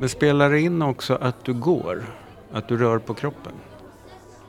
Men 0.00 0.08
spelar 0.08 0.50
det 0.50 0.60
in 0.60 0.82
också 0.82 1.18
att 1.20 1.44
du 1.44 1.54
går? 1.54 2.02
Att 2.52 2.68
du 2.68 2.76
rör 2.76 2.98
på 2.98 3.14
kroppen? 3.14 3.52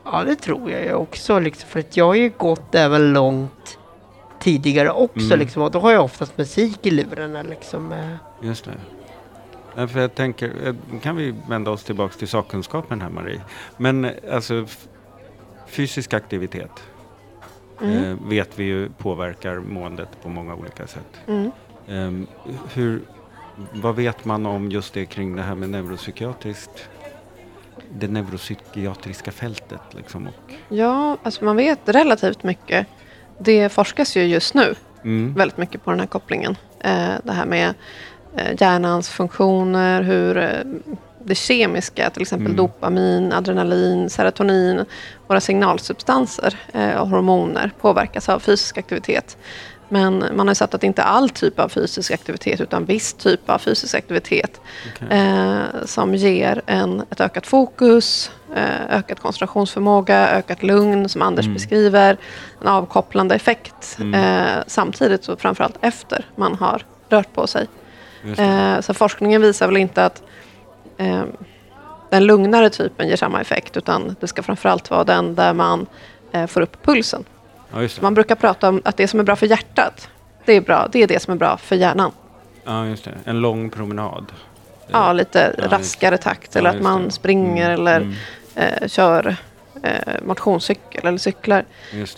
Ja, 0.04 0.24
det 0.24 0.36
tror 0.36 0.70
jag 0.70 1.00
också. 1.00 1.38
Liksom, 1.38 1.68
för 1.68 1.80
att 1.80 1.96
jag 1.96 2.04
har 2.04 2.14
ju 2.14 2.32
gått 2.36 2.74
även 2.74 3.12
långt 3.12 3.78
tidigare 4.40 4.90
också. 4.90 5.26
Mm. 5.26 5.38
Liksom, 5.38 5.62
och 5.62 5.70
då 5.70 5.78
har 5.78 5.92
jag 5.92 6.04
oftast 6.04 6.38
musik 6.38 6.86
i 6.86 6.90
lurarna. 6.90 7.42
Liksom, 7.42 7.92
eh. 7.92 8.16
Just 8.42 8.64
det. 8.64 8.70
Nej, 9.76 9.88
för 9.88 10.00
jag 10.00 10.14
tänker, 10.14 10.52
eh, 10.66 11.00
kan 11.02 11.16
vi 11.16 11.34
vända 11.48 11.70
oss 11.70 11.84
tillbaks 11.84 12.16
till 12.16 12.28
sakkunskapen 12.28 13.00
här 13.00 13.10
Marie. 13.10 13.40
Men 13.76 14.10
alltså 14.32 14.66
fysisk 15.66 16.14
aktivitet 16.14 16.82
Mm. 17.80 18.04
eh, 18.04 18.16
vet 18.28 18.58
vi 18.58 18.64
ju 18.64 18.88
påverkar 18.98 19.56
måendet 19.56 20.08
på 20.22 20.28
många 20.28 20.54
olika 20.54 20.86
sätt. 20.86 21.20
Mm. 21.26 21.50
Ehm, 21.88 22.26
hur, 22.74 23.02
vad 23.72 23.96
vet 23.96 24.24
man 24.24 24.46
om 24.46 24.70
just 24.70 24.94
det 24.94 25.06
kring 25.06 25.36
det 25.36 25.42
här 25.42 25.54
med 25.54 25.70
neuropsykiatriskt 25.70 26.88
det 27.98 28.08
neuropsykiatriska 28.08 29.32
fältet 29.32 29.80
liksom 29.90 30.26
och, 30.26 30.52
Ja, 30.68 31.16
alltså 31.22 31.44
man 31.44 31.56
vet 31.56 31.78
relativt 31.84 32.42
mycket. 32.42 32.86
Det 33.38 33.68
forskas 33.68 34.16
ju 34.16 34.22
just 34.24 34.54
nu 34.54 34.74
mm, 35.04 35.34
väldigt 35.34 35.56
mycket 35.56 35.84
på 35.84 35.90
den 35.90 36.00
här 36.00 36.06
kopplingen. 36.06 36.56
Eh, 36.80 37.14
det 37.24 37.32
här 37.32 37.46
med 37.46 37.74
eh, 38.36 38.54
hjärnans 38.60 39.10
funktioner, 39.10 40.02
hur 40.02 40.36
det 41.24 41.34
kemiska, 41.34 42.10
till 42.10 42.22
exempel 42.22 42.46
Mm. 42.46 42.56
dopamin, 42.56 43.32
adrenalin, 43.32 44.10
serotonin, 44.10 44.84
våra 45.26 45.40
signalsubstanser 45.40 46.56
eh, 46.72 46.94
och 46.94 47.08
hormoner 47.08 47.70
påverkas 47.80 48.28
av 48.28 48.38
fysisk 48.38 48.78
aktivitet. 48.78 49.36
Men 49.88 50.24
man 50.36 50.48
har 50.48 50.54
sett 50.54 50.74
att 50.74 50.84
inte 50.84 51.02
all 51.02 51.28
typ 51.30 51.58
av 51.58 51.68
fysisk 51.68 52.10
aktivitet 52.10 52.60
utan 52.60 52.84
viss 52.84 53.14
typ 53.14 53.50
av 53.50 53.58
fysisk 53.58 53.94
aktivitet 53.94 54.60
okej. 54.96 55.18
eh, 55.18 55.84
som 55.84 56.14
ger 56.14 56.62
en, 56.66 57.02
ett 57.10 57.20
ökat 57.20 57.46
fokus, 57.46 58.30
eh, 58.54 58.96
ökad 58.96 59.20
koncentrationsförmåga, 59.20 60.28
ökat 60.30 60.62
lugn 60.62 61.08
som 61.08 61.22
Anders 61.22 61.44
Mm. 61.46 61.54
beskriver, 61.54 62.16
en 62.60 62.66
avkopplande 62.68 63.34
effekt. 63.34 63.96
Mm. 64.00 64.14
Eh, 64.14 64.62
samtidigt 64.66 65.24
så 65.24 65.36
framförallt 65.36 65.76
efter 65.80 66.24
man 66.36 66.54
har 66.54 66.82
rört 67.08 67.32
på 67.34 67.46
sig. 67.46 67.66
Eh, 68.38 68.80
så 68.80 68.94
forskningen 68.94 69.40
visar 69.42 69.66
väl 69.66 69.76
inte 69.76 70.04
att 70.04 70.22
eh, 71.02 71.24
den 72.10 72.24
lugnare 72.26 72.70
typen 72.70 73.08
ger 73.08 73.16
samma 73.16 73.40
effekt 73.40 73.76
utan 73.76 74.16
det 74.20 74.26
ska 74.28 74.42
framförallt 74.42 74.90
vara 74.90 75.04
den 75.04 75.34
där 75.34 75.54
man 75.54 75.86
eh, 76.32 76.46
får 76.46 76.60
upp 76.60 76.82
pulsen. 76.84 77.24
ja. 77.74 77.88
Man 78.00 78.14
brukar 78.14 78.34
prata 78.34 78.68
om 78.68 78.82
att 78.84 78.96
det 78.96 79.08
som 79.08 79.20
är 79.20 79.24
bra 79.24 79.36
för 79.36 79.46
hjärtat, 79.46 80.08
det 80.44 80.52
är, 80.52 80.60
bra, 80.60 80.88
det 80.92 81.02
är 81.02 81.06
det 81.06 81.22
som 81.22 81.32
är 81.32 81.38
bra 81.38 81.56
för 81.56 81.76
hjärnan. 81.76 82.10
ja, 82.64 82.86
just 82.86 83.04
det. 83.04 83.10
En 83.24 83.40
lång 83.40 83.70
promenad. 83.70 84.32
Ja, 84.90 85.12
lite 85.12 85.54
Ja, 85.58 85.64
raskare 85.68 86.18
takt 86.18 86.54
ja, 86.54 86.58
eller 86.58 86.70
att 86.70 86.76
just 86.76 86.84
man 86.84 87.04
det. 87.04 87.10
springer 87.10 87.70
Mm, 87.70 87.80
eller 87.80 87.96
mm, 88.00 88.14
eh, 88.54 88.88
kör 88.88 89.36
eh, 89.82 90.14
motionscykel 90.26 91.06
eller 91.06 91.18
cyklar. 91.18 91.64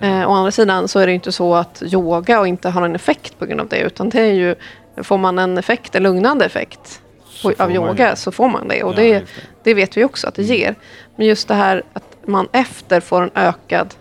Eh, 0.01 0.31
å 0.31 0.33
andra 0.33 0.51
sidan 0.51 0.89
så 0.89 0.99
är 0.99 1.07
det 1.07 1.13
inte 1.13 1.33
så 1.33 1.55
att 1.55 1.83
yoga 1.87 2.41
och 2.41 2.47
inte 2.49 2.69
har 2.71 2.81
någon 2.81 2.95
effekt 2.95 3.39
på 3.39 3.47
grund 3.47 3.61
av 3.61 3.69
det 3.69 3.79
utan 3.79 4.09
det 4.09 4.21
är 4.21 4.33
ju, 4.33 4.55
får 5.03 5.19
man 5.19 5.39
en 5.39 5.59
effekt, 5.59 5.95
en 5.95 6.03
lugnande 6.03 6.45
effekt 6.45 7.01
På, 7.53 7.63
av 7.63 7.73
yoga 7.73 8.11
ju- 8.11 8.17
så 8.17 8.33
får 8.33 8.49
man 8.49 8.69
det 8.69 8.83
och 8.83 8.93
Ja, 8.93 8.97
det, 8.97 9.13
det. 9.19 9.25
det 9.63 9.75
vet 9.75 9.97
vi 9.97 10.05
också 10.05 10.29
att 10.29 10.35
det 10.35 10.43
ger. 10.43 10.75
Men 11.17 11.27
just 11.27 11.49
det 11.49 11.55
här 11.55 11.83
att 11.93 12.17
man 12.27 12.49
efter 12.53 13.01
får 13.01 13.23
en 13.23 13.31
ökad 13.35 13.95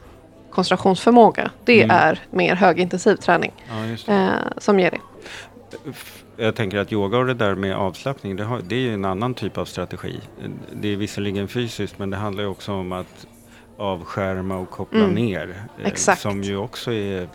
koncentrationsförmåga, 0.51 1.51
det 1.65 1.83
Mm. 1.83 1.95
är 1.97 2.19
mer 2.31 2.55
högintensiv 2.55 3.15
träning 3.15 3.51
Ja, 3.69 3.95
det. 4.05 4.13
eh, 4.13 4.29
som 4.57 4.79
ger 4.79 4.91
det. 4.91 4.99
Jag 6.37 6.55
tänker 6.55 6.77
att 6.77 6.91
yoga 6.93 7.17
och 7.17 7.25
det 7.25 7.33
där 7.33 7.55
med 7.55 7.75
avslappning, 7.75 8.35
det, 8.35 8.43
har, 8.43 8.61
det 8.61 8.75
är 8.75 8.79
ju 8.79 8.93
en 8.93 9.05
annan 9.05 9.33
typ 9.33 9.57
av 9.57 9.65
strategi. 9.65 10.19
Det 10.73 10.87
är 10.87 10.95
visserligen 10.95 11.47
fysiskt, 11.47 11.99
men 11.99 12.09
det 12.09 12.17
handlar 12.17 12.43
ju 12.43 12.49
också 12.49 12.73
om 12.73 12.91
att 12.91 13.27
avskärma 13.77 14.57
och 14.57 14.69
koppla 14.69 14.99
Mm. 14.99 15.11
ner. 15.15 15.63
eh. 15.85 15.93
Som 16.15 16.43
ju 16.43 16.57
också 16.57 16.93
är, 16.93 17.21
eh, 17.21 17.27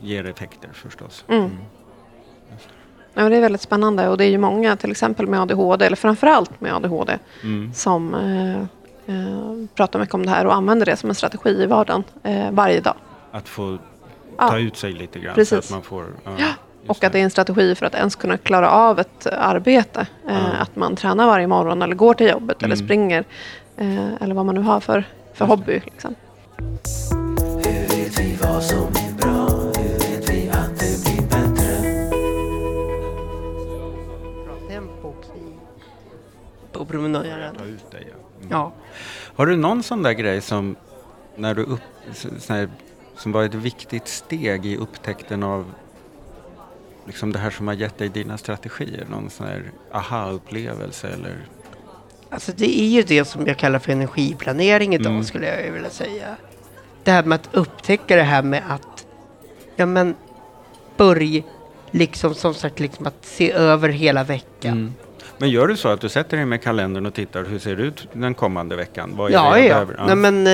ger 0.00 0.26
effekter 0.26 0.70
förstås. 0.72 1.24
Mm. 1.28 1.50
Ja, 3.14 3.28
det 3.28 3.36
är 3.36 3.40
väldigt 3.40 3.60
spännande 3.60 4.08
och 4.08 4.16
det 4.18 4.24
är 4.24 4.28
ju 4.30 4.38
många, 4.38 4.76
till 4.76 4.90
exempel 4.90 5.26
med 5.26 5.40
ADHD, 5.40 5.86
eller 5.86 5.96
framförallt 5.96 6.60
med 6.60 6.74
ADHD, 6.74 7.18
Mm. 7.42 7.72
som 7.74 8.14
eh, 8.14 8.60
eh, 9.16 9.66
pratar 9.74 9.98
mycket 9.98 10.14
om 10.14 10.26
det 10.26 10.30
här 10.30 10.46
och 10.46 10.54
använder 10.54 10.86
det 10.86 10.96
som 10.96 11.08
en 11.08 11.14
strategi 11.14 11.62
i 11.62 11.66
vardagen 11.66 12.04
eh, 12.22 12.50
varje 12.50 12.80
dag. 12.80 12.94
Att 13.32 13.48
få 13.48 13.78
Ja. 14.38 14.48
ta 14.48 14.58
ut 14.58 14.76
sig 14.76 14.92
lite 14.92 15.18
grann. 15.18 15.34
Så 15.34 15.40
Precis. 15.40 15.58
att 15.58 15.70
man 15.70 15.82
får, 15.82 16.04
ja, 16.24 16.30
Ja, 16.38 16.46
Och 16.86 17.04
att 17.04 17.12
det 17.12 17.18
är 17.20 17.22
en 17.24 17.30
strategi 17.30 17.74
för 17.74 17.86
att 17.86 17.94
ens 17.94 18.16
kunna 18.16 18.36
klara 18.38 18.70
av 18.70 19.00
ett 19.00 19.26
arbete. 19.26 20.06
Eh, 20.28 20.34
Ja. 20.34 20.56
Att 20.60 20.76
man 20.76 20.96
tränar 20.96 21.26
varje 21.26 21.46
morgon 21.46 21.82
eller 21.82 21.94
går 21.94 22.14
till 22.14 22.28
jobbet 22.28 22.62
eller 22.62 22.74
Mm. 22.76 22.86
springer. 22.86 23.24
Eh, 23.76 24.12
eller 24.22 24.34
vad 24.34 24.46
man 24.46 24.54
nu 24.54 24.60
har 24.60 24.80
för, 24.80 25.04
för 25.34 25.44
det. 25.44 25.50
hobby. 25.50 25.80
Liksom. 25.84 26.14
Hur 27.64 27.88
vet 27.96 28.20
vi 28.20 28.36
vad 28.42 28.62
som 28.62 28.78
på 36.92 36.98
promenaden. 36.98 37.54
Ta 37.56 37.64
ut 37.64 37.90
dig, 37.90 38.06
ja. 38.10 38.16
Mm. 38.38 38.48
Ja. 38.50 38.72
Har 39.36 39.46
du 39.46 39.56
någon 39.56 39.82
sån 39.82 40.02
där 40.02 40.12
grej 40.12 40.40
som, 40.40 40.76
när 41.36 41.54
du 41.54 41.62
upp, 41.62 41.80
här, 42.48 42.68
som 43.16 43.32
var 43.32 43.44
ett 43.44 43.54
viktigt 43.54 44.08
steg 44.08 44.66
i 44.66 44.76
upptäckten 44.76 45.42
av 45.42 45.72
liksom 47.06 47.32
det 47.32 47.38
här 47.38 47.50
som 47.50 47.66
har 47.66 47.74
gett 47.74 47.98
dig 47.98 48.08
dina 48.08 48.38
strategier? 48.38 49.06
Någon 49.10 49.30
sån 49.30 49.46
här 49.46 49.72
aha-upplevelse 49.92 51.08
eller? 51.08 51.36
Alltså 52.30 52.52
det 52.56 52.80
är 52.80 52.86
ju 52.88 53.02
det 53.02 53.24
som 53.24 53.46
jag 53.46 53.58
kallar 53.58 53.78
för 53.78 53.92
energiplanering 53.92 54.94
idag 54.94 55.12
Mm. 55.12 55.24
skulle 55.24 55.62
jag 55.64 55.72
vilja 55.72 55.90
säga. 55.90 56.36
Det 57.04 57.10
här 57.10 57.22
med 57.24 57.36
att 57.36 57.48
upptäcka 57.52 58.16
det 58.16 58.22
här 58.22 58.42
med 58.42 58.62
att, 58.68 59.06
ja 59.76 59.86
men, 59.86 60.14
börja 60.96 61.42
liksom 61.90 62.34
som 62.34 62.54
sagt 62.54 62.80
liksom 62.80 63.06
att 63.06 63.24
se 63.24 63.52
över 63.52 63.88
hela 63.88 64.24
veckan. 64.24 64.72
Mm. 64.72 64.94
Men 65.42 65.50
gör 65.50 65.66
du 65.66 65.76
så 65.76 65.88
att 65.88 66.00
du 66.00 66.08
sätter 66.08 66.36
dig 66.36 66.46
med 66.46 66.62
kalendern 66.62 67.06
och 67.06 67.14
tittar 67.14 67.44
hur 67.44 67.58
ser 67.58 67.76
det 67.76 67.82
ut 67.82 68.08
den 68.12 68.34
kommande 68.34 68.76
veckan? 68.76 69.12
Vad 69.16 69.30
är 69.30 69.34
Ja, 69.34 69.54
det 69.54 69.66
jag 69.66 69.88
ja. 69.98 70.14
Nej, 70.14 70.16
men, 70.16 70.46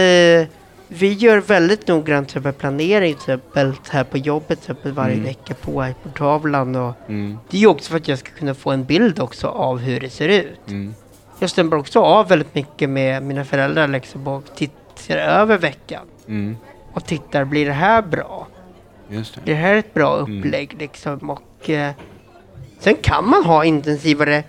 eh, 0.42 0.46
vi 0.88 1.12
gör 1.12 1.38
väldigt 1.38 1.88
noggrant 1.88 2.29
typ 2.29 2.59
planering 2.59 3.14
till 3.14 3.20
exempel 3.35 3.72
här 3.90 4.05
på 4.05 4.18
jobbet 4.18 4.59
exempel 4.59 4.92
varje 4.92 5.14
Mm. 5.14 5.24
vecka 5.27 5.55
på. 5.55 5.72
Och 6.03 7.09
Mm, 7.09 7.38
det 7.51 7.62
är 7.62 7.66
också 7.66 7.90
för 7.90 7.96
att 7.96 8.09
jag 8.09 8.18
ska 8.18 8.31
kunna 8.31 8.55
få 8.55 8.70
en 8.70 8.85
bild 8.85 9.20
också 9.20 9.46
av 9.48 9.79
hur 9.79 10.01
det 10.01 10.11
ser 10.11 10.29
ut. 10.29 10.68
mm, 10.68 10.94
Jag 11.38 11.51
stämmer 11.51 11.77
också 11.77 12.01
av 12.01 12.29
väldigt 12.29 12.55
mycket 12.55 12.90
med 12.90 13.22
mina 13.22 13.44
föräldrar 13.44 13.88
liksom 13.88 14.29
och 14.29 14.44
tittar 14.57 15.16
över 15.16 15.59
veckan. 15.59 16.07
mm. 16.29 16.57
Och 16.92 17.05
tittar, 17.05 17.44
blir 17.44 17.66
det 17.66 17.72
här 17.72 18.03
bra? 18.03 18.46
Just 19.09 19.35
det. 19.35 19.40
Blir 19.40 19.55
det 19.55 19.61
här 19.61 19.74
ett 19.74 19.94
bra 19.94 20.18
Mm. 20.18 20.38
upplägg 20.38 20.77
liksom? 20.79 21.31
Och 21.31 21.70
eh, 21.70 21.92
sen 22.79 22.96
kan 22.96 23.29
man 23.29 23.44
ha 23.44 23.64
intensivare 23.64 24.44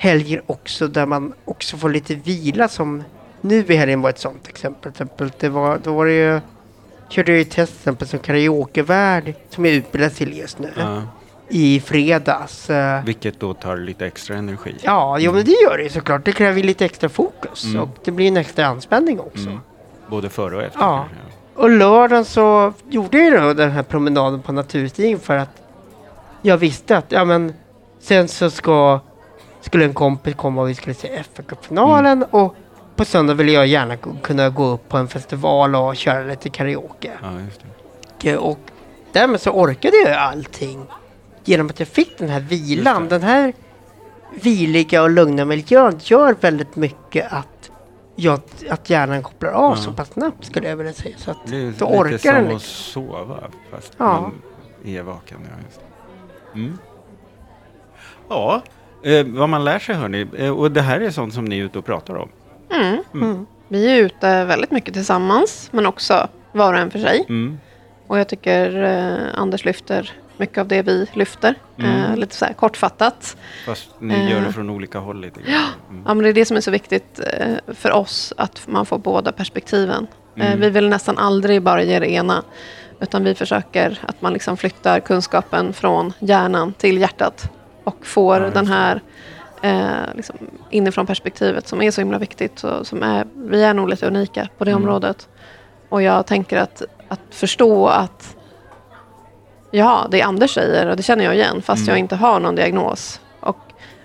helger 0.00 0.42
också 0.46 0.88
där 0.88 1.06
man 1.06 1.32
också 1.44 1.76
får 1.76 1.90
lite 1.90 2.14
vila 2.14 2.68
som 2.68 3.04
nu 3.40 3.64
i 3.68 3.76
helgen 3.76 4.00
var 4.02 4.10
ett 4.10 4.18
sånt 4.18 4.48
exempel. 4.48 4.90
Exempel 4.90 5.32
det 5.38 5.48
var, 5.48 5.78
då 5.84 5.92
var 5.94 6.06
det 6.06 6.12
ju, 6.12 6.40
körde 7.08 7.32
jag 7.32 7.38
ju 7.38 7.44
test 7.44 7.72
till 7.72 7.80
exempel 7.80 8.08
som 8.08 8.18
karaokevärd 8.18 9.34
som 9.50 9.64
jag 9.64 9.74
utbildas 9.74 10.14
till 10.14 10.38
just 10.38 10.58
nu. 10.58 10.72
Ja, 10.76 11.02
I 11.48 11.80
fredags. 11.80 12.70
Eh, 12.70 13.04
vilket 13.04 13.40
då 13.40 13.54
tar 13.54 13.76
lite 13.76 14.06
extra 14.06 14.36
energi. 14.36 14.74
ja, 14.82 15.18
jo, 15.18 15.32
men 15.32 15.44
det 15.44 15.50
gör 15.50 15.76
det 15.76 15.82
ju 15.82 15.88
såklart. 15.90 16.24
Det 16.24 16.32
kräver 16.32 16.62
lite 16.62 16.84
extra 16.84 17.08
fokus 17.08 17.64
Mm. 17.64 17.80
och 17.82 17.88
det 18.04 18.10
blir 18.10 18.28
en 18.28 18.36
extra 18.36 18.66
anspänning 18.66 19.20
också. 19.20 19.46
Mm. 19.46 19.60
Både 20.08 20.28
före 20.28 20.56
och 20.56 20.62
efter 20.62 20.80
Ja. 20.80 21.04
Och 21.54 21.70
lördagen 21.70 22.24
så 22.24 22.72
gjorde 22.88 23.18
jag 23.18 23.42
då 23.42 23.54
den 23.54 23.70
här 23.70 23.82
promenaden 23.82 24.42
på 24.42 24.52
naturstigen 24.52 25.18
för 25.20 25.36
att 25.36 25.62
jag 26.42 26.56
visste 26.56 26.96
att 26.96 27.12
ja 27.12 27.24
men 27.24 27.52
sen 28.00 28.28
så 28.28 28.50
ska 28.50 29.00
skulle 29.60 29.84
en 29.84 29.94
kompis 29.94 30.34
komma 30.34 30.62
och 30.62 30.68
vi 30.68 30.74
skulle 30.74 30.94
se 30.94 31.22
FA-cupfinalen 31.34 32.12
Mm. 32.12 32.28
och 32.30 32.54
på 32.96 33.04
söndag 33.04 33.34
ville 33.34 33.52
jag 33.52 33.66
gärna 33.66 33.96
kunna 33.96 34.50
gå 34.50 34.64
upp 34.66 34.88
på 34.88 34.96
en 34.96 35.08
festival 35.08 35.74
och 35.74 35.96
köra 35.96 36.24
lite 36.24 36.48
karaoke. 36.50 37.10
Ja, 37.22 37.28
det. 38.20 38.36
Och, 38.38 38.58
därmed 39.12 39.40
så 39.40 39.50
orkade 39.50 39.96
jag 39.96 40.12
allting 40.16 40.86
genom 41.44 41.66
att 41.66 41.78
jag 41.78 41.88
fick 41.88 42.18
den 42.18 42.28
här 42.28 42.40
vilan, 42.40 43.08
den 43.08 43.22
här 43.22 43.52
viliga 44.42 45.02
och 45.02 45.10
lugna 45.10 45.44
miljön 45.44 45.98
gör 46.02 46.36
väldigt 46.40 46.76
mycket 46.76 47.32
att, 47.32 47.70
jag, 48.16 48.40
att 48.70 48.90
hjärnan 48.90 49.22
kopplar 49.22 49.50
av 49.50 49.76
Ja. 49.76 49.82
så 49.82 49.92
pass 49.92 50.08
snabbt 50.08 50.44
skulle 50.44 50.68
jag 50.68 50.76
vilja 50.76 50.92
säga. 50.92 51.16
Så 51.18 51.30
att 51.30 51.36
Det 51.46 51.56
är 51.56 51.60
då 51.62 51.66
lite 51.68 51.84
orkar 51.84 52.18
som 52.18 52.34
den 52.34 52.46
att 52.46 52.52
liksom. 52.52 52.60
sova 52.92 53.38
fast 53.70 53.92
Ja. 53.96 54.04
man 54.20 54.32
är 54.84 55.02
vaken. 55.02 55.38
Ja, 55.42 55.56
just. 55.66 55.80
Mm. 56.54 56.78
ja 58.28 58.62
eh, 59.02 59.26
vad 59.26 59.48
man 59.48 59.64
lär 59.64 59.78
sig 59.78 59.94
hörni. 59.94 60.26
Eh, 60.38 60.50
och 60.58 60.70
det 60.72 60.82
här 60.82 61.00
är 61.00 61.10
sånt 61.10 61.34
som 61.34 61.44
ni 61.44 61.58
är 61.58 61.64
ute 61.64 61.78
och 61.78 61.84
pratar 61.84 62.14
om. 62.14 62.28
Mm. 62.74 63.02
Mm. 63.14 63.46
Vi 63.68 63.90
är 63.90 63.96
ute 64.04 64.44
väldigt 64.44 64.70
mycket 64.70 64.94
tillsammans, 64.94 65.68
men 65.72 65.86
också 65.86 66.28
var 66.52 66.72
och 66.72 66.78
en 66.78 66.90
för 66.90 66.98
sig. 66.98 67.24
Mm. 67.28 67.58
Och 68.06 68.18
jag 68.18 68.28
tycker 68.28 68.82
eh, 68.84 69.40
Anders 69.40 69.64
lyfter 69.64 70.12
mycket 70.36 70.58
av 70.58 70.68
det 70.68 70.82
vi 70.82 71.06
lyfter. 71.12 71.54
Mm. 71.78 71.90
Eh, 72.04 72.16
lite 72.16 72.34
så 72.34 72.44
här 72.44 72.52
kortfattat. 72.52 73.36
Fast 73.66 73.88
ni 73.98 74.30
gör 74.30 74.40
det 74.40 74.46
Eh. 74.46 74.52
från 74.52 74.70
olika 74.70 74.98
håll 74.98 75.20
lite. 75.20 75.40
Mm. 75.40 76.02
Ja, 76.06 76.14
men 76.14 76.18
det 76.22 76.28
är 76.28 76.32
det 76.32 76.44
som 76.44 76.56
är 76.56 76.60
så 76.60 76.70
viktigt 76.70 77.20
eh, 77.38 77.54
för 77.74 77.92
oss, 77.92 78.32
att 78.36 78.62
man 78.68 78.86
får 78.86 78.98
båda 78.98 79.32
perspektiven. 79.32 80.06
Eh, 80.36 80.46
Mm. 80.46 80.60
vi 80.60 80.70
vill 80.70 80.88
nästan 80.88 81.18
aldrig 81.18 81.62
bara 81.62 81.82
ge 81.82 81.98
det 81.98 82.10
ena. 82.10 82.42
Utan 83.00 83.24
vi 83.24 83.34
försöker 83.34 83.98
att 84.02 84.22
man 84.22 84.32
liksom 84.32 84.56
flyttar 84.56 85.00
kunskapen 85.00 85.72
från 85.72 86.12
hjärnan 86.18 86.72
till 86.72 86.98
hjärtat. 86.98 87.50
Och 87.84 88.06
får 88.06 88.40
Ja, 88.40 88.50
den 88.50 88.66
här 88.66 89.00
eh, 89.62 90.14
liksom 90.14 90.36
inifrån 90.70 91.06
perspektivet 91.06 91.68
som 91.68 91.82
är 91.82 91.90
så 91.90 92.00
himla 92.00 92.18
viktigt. 92.18 92.64
Och 92.64 92.86
som 92.86 93.02
är, 93.02 93.26
vi 93.34 93.62
är 93.62 93.74
nog 93.74 93.88
lite 93.88 94.06
unika 94.06 94.48
på 94.58 94.64
det 94.64 94.70
Mm. 94.70 94.82
området. 94.82 95.28
Och 95.88 96.02
jag 96.02 96.26
tänker 96.26 96.56
att, 96.58 96.82
att 97.08 97.20
förstå 97.30 97.86
att 97.88 98.36
ja, 99.70 100.06
det 100.10 100.22
Anders 100.22 100.54
säger 100.54 100.86
och 100.90 100.96
det 100.96 101.02
känner 101.02 101.24
jag 101.24 101.34
igen 101.34 101.62
fast 101.62 101.80
Mm. 101.82 101.88
jag 101.88 101.98
inte 101.98 102.16
har 102.16 102.40
någon 102.40 102.54
diagnos. 102.54 103.20
Och 103.40 103.58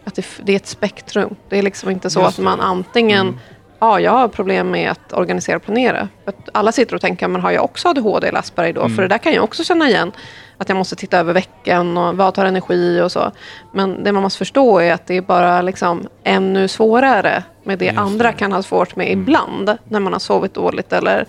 att 0.03 0.15
det, 0.15 0.25
det 0.43 0.51
är 0.51 0.55
ett 0.55 0.67
spektrum. 0.67 1.35
Det 1.49 1.57
är 1.57 1.61
liksom 1.63 1.89
inte 1.89 2.09
så 2.09 2.21
Just 2.21 2.39
att 2.39 2.43
man 2.45 2.61
antingen 2.61 3.27
Mm. 3.27 3.39
Ja, 3.79 3.99
jag 3.99 4.11
har 4.11 4.27
problem 4.27 4.71
med 4.71 4.91
att 4.91 5.13
organisera 5.13 5.55
och 5.55 5.63
planera. 5.63 6.07
Att 6.25 6.49
alla 6.53 6.71
sitter 6.71 6.95
och 6.95 7.01
tänker, 7.01 7.27
men 7.27 7.41
har 7.41 7.51
jag 7.51 7.63
också 7.63 7.88
ADHD 7.89 8.27
eller 8.27 8.39
Asperger 8.39 8.73
då? 8.73 8.81
Mm. 8.81 8.95
För 8.95 9.01
det 9.01 9.07
där 9.07 9.17
kan 9.17 9.33
jag 9.33 9.43
också 9.43 9.63
känna 9.63 9.89
igen. 9.89 10.11
Att 10.57 10.69
jag 10.69 10.77
måste 10.77 10.95
titta 10.95 11.17
över 11.19 11.33
veckan 11.33 11.97
och 11.97 12.17
vad 12.17 12.33
tar 12.33 12.45
energi 12.45 13.01
och 13.01 13.11
så. 13.11 13.31
Men 13.73 14.03
det 14.03 14.11
man 14.11 14.23
måste 14.23 14.38
förstå 14.38 14.79
är 14.79 14.93
att 14.93 15.07
det 15.07 15.17
är 15.17 15.21
bara 15.21 15.61
liksom 15.61 16.07
ännu 16.23 16.67
svårare 16.67 17.43
med 17.63 17.79
det 17.79 17.85
Just 17.85 17.97
andra 17.97 18.31
det. 18.31 18.38
kan 18.38 18.51
ha 18.51 18.63
svårt 18.63 18.95
med 18.95 19.07
Mm. 19.07 19.21
ibland. 19.21 19.77
När 19.89 19.99
man 19.99 20.13
har 20.13 20.19
sovit 20.19 20.53
dåligt 20.53 20.93
eller 20.93 21.25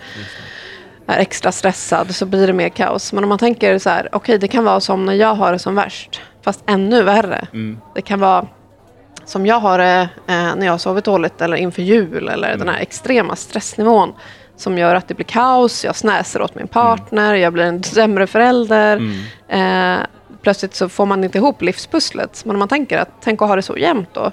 är 1.07 1.19
extra 1.19 1.53
stressad 1.53 2.15
så 2.15 2.27
blir 2.27 2.47
det 2.47 2.53
mer 2.53 2.69
kaos. 2.69 3.13
Men 3.13 3.25
om 3.25 3.29
man 3.29 3.39
tänker 3.39 3.79
så 3.79 3.91
här, 3.91 4.09
okej 4.13 4.39
det 4.39 4.49
kan 4.49 4.65
vara 4.65 4.81
som 4.81 5.07
när 5.07 5.15
jag 5.15 5.35
har 5.35 5.53
det 5.53 5.59
som 5.59 5.75
värst. 5.75 6.21
Fast 6.43 6.63
ännu 6.67 7.03
värre. 7.03 7.47
Mm. 7.53 7.79
Det 7.95 8.03
kan 8.03 8.21
vara 8.21 8.47
som 9.27 9.47
jag 9.47 9.61
har 9.61 9.79
det 9.79 10.09
eh, 10.27 10.35
när 10.57 10.65
jag 10.67 10.73
har 10.73 10.79
sovit 10.79 11.05
dåligt 11.05 11.41
eller 11.41 11.57
inför 11.57 11.83
jul 11.83 12.29
eller 12.29 12.49
Mm. 12.49 12.59
den 12.67 12.69
här 12.75 12.81
extrema 12.81 13.37
stressnivån 13.37 14.13
som 14.57 14.79
gör 14.79 14.95
att 14.95 15.09
det 15.09 15.15
blir 15.15 15.27
kaos, 15.27 15.85
jag 15.85 15.97
snäser 15.97 16.43
åt 16.43 16.55
min 16.55 16.69
partner, 16.69 17.35
jag 17.35 17.53
blir 17.53 17.65
en 17.65 17.83
sämre 17.83 18.27
förälder. 18.27 18.97
Mm. 19.49 19.99
Eh, 20.01 20.07
plötsligt 20.43 20.75
så 20.75 20.89
får 20.89 21.07
man 21.07 21.25
inte 21.25 21.39
ihop 21.39 21.63
livspusslet. 21.63 22.43
Men 22.45 22.57
om 22.57 22.59
man 22.59 22.69
tänker 22.69 22.99
att 22.99 23.11
tänk 23.21 23.43
att 23.43 23.49
ha 23.49 23.57
det 23.57 23.63
så 23.63 23.77
jämnt 23.77 24.09
då, 24.13 24.31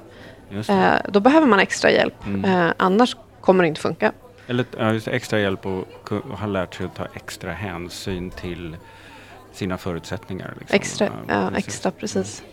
eh, 0.69 0.93
då 1.09 1.19
behöver 1.19 1.47
man 1.47 1.59
extra 1.59 1.91
hjälp. 1.91 2.25
Mm. 2.25 2.45
Eh, 2.67 2.73
annars 2.77 3.15
kommer 3.41 3.63
det 3.63 3.67
inte 3.67 3.81
funka. 3.81 4.11
Eller 4.47 4.65
ja, 4.77 4.99
extra 5.11 5.39
hjälp 5.39 5.65
och 5.65 5.87
ku- 6.05 6.35
ha 6.35 6.47
lärt 6.47 6.75
sig 6.75 6.85
att 6.85 6.95
ta 6.95 7.05
extra 7.13 7.51
hänsyn 7.51 8.29
till 8.31 8.77
sina 9.53 9.77
förutsättningar. 9.77 10.53
Liksom. 10.59 10.75
Extra, 10.75 11.09
ja, 11.27 11.51
extra 11.57 11.91
precis. 11.91 12.43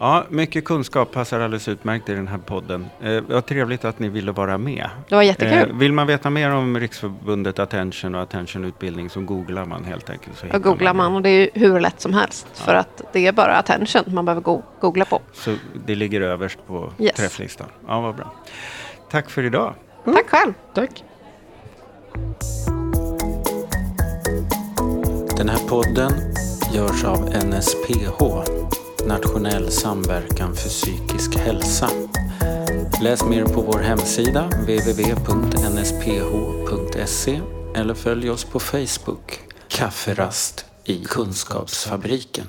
Ja, 0.00 0.24
mycket 0.28 0.64
kunskap 0.64 1.12
passar 1.12 1.40
alldeles 1.40 1.68
utmärkt 1.68 2.08
i 2.08 2.14
den 2.14 2.28
här 2.28 2.38
podden. 2.38 2.86
Eh, 3.02 3.20
vad 3.28 3.46
trevligt 3.46 3.84
att 3.84 3.98
ni 3.98 4.08
ville 4.08 4.32
vara 4.32 4.58
med. 4.58 4.90
Det 5.08 5.14
var 5.14 5.22
jättekul. 5.22 5.70
Eh, 5.70 5.76
vill 5.76 5.92
man 5.92 6.06
veta 6.06 6.30
mer 6.30 6.50
om 6.50 6.78
Riksförbundet 6.80 7.58
Attention 7.58 8.14
och 8.14 8.22
Attention-utbildning 8.22 9.10
så 9.10 9.20
googlar 9.20 9.64
man 9.64 9.84
helt 9.84 10.10
enkelt. 10.10 10.38
Så 10.38 10.46
hittar 10.46 10.58
googlar 10.58 10.94
man 10.94 11.14
och 11.14 11.22
det 11.22 11.28
är 11.30 11.40
ju 11.40 11.50
hur 11.54 11.80
lätt 11.80 12.00
som 12.00 12.14
helst. 12.14 12.46
För 12.54 12.74
att 12.74 13.02
det 13.12 13.26
är 13.26 13.32
bara 13.32 13.56
attention 13.56 14.02
man 14.14 14.24
behöver 14.24 14.42
go- 14.42 14.62
googla 14.80 15.04
på. 15.04 15.20
Så 15.32 15.54
det 15.86 15.94
ligger 15.94 16.20
överst 16.20 16.58
på 16.66 16.92
Yes. 16.98 17.16
träfflistan. 17.16 17.66
Ja, 17.88 18.00
vad 18.00 18.14
bra. 18.16 18.32
Tack 19.10 19.30
för 19.30 19.42
idag. 19.44 19.74
Tack 20.04 20.28
själv. 20.28 20.52
Tack. 20.74 21.04
Den 25.36 25.48
här 25.48 25.68
podden 25.68 26.12
görs 26.74 27.04
av 27.04 27.28
NSPH, 27.34 28.22
Nationell 29.08 29.70
samverkan 29.70 30.54
för 30.54 30.68
psykisk 30.68 31.36
hälsa. 31.36 31.90
Läs 33.02 33.24
mer 33.24 33.44
på 33.44 33.60
vår 33.60 33.78
hemsida 33.78 34.42
www.nsph.se 34.62 35.80
eller 37.74 37.94
följ 37.94 38.30
oss 38.30 38.44
på 38.44 38.60
Facebook, 38.60 39.40
Kafferast 39.68 40.64
i 40.84 41.04
Kunskapsfabriken. 41.04 42.46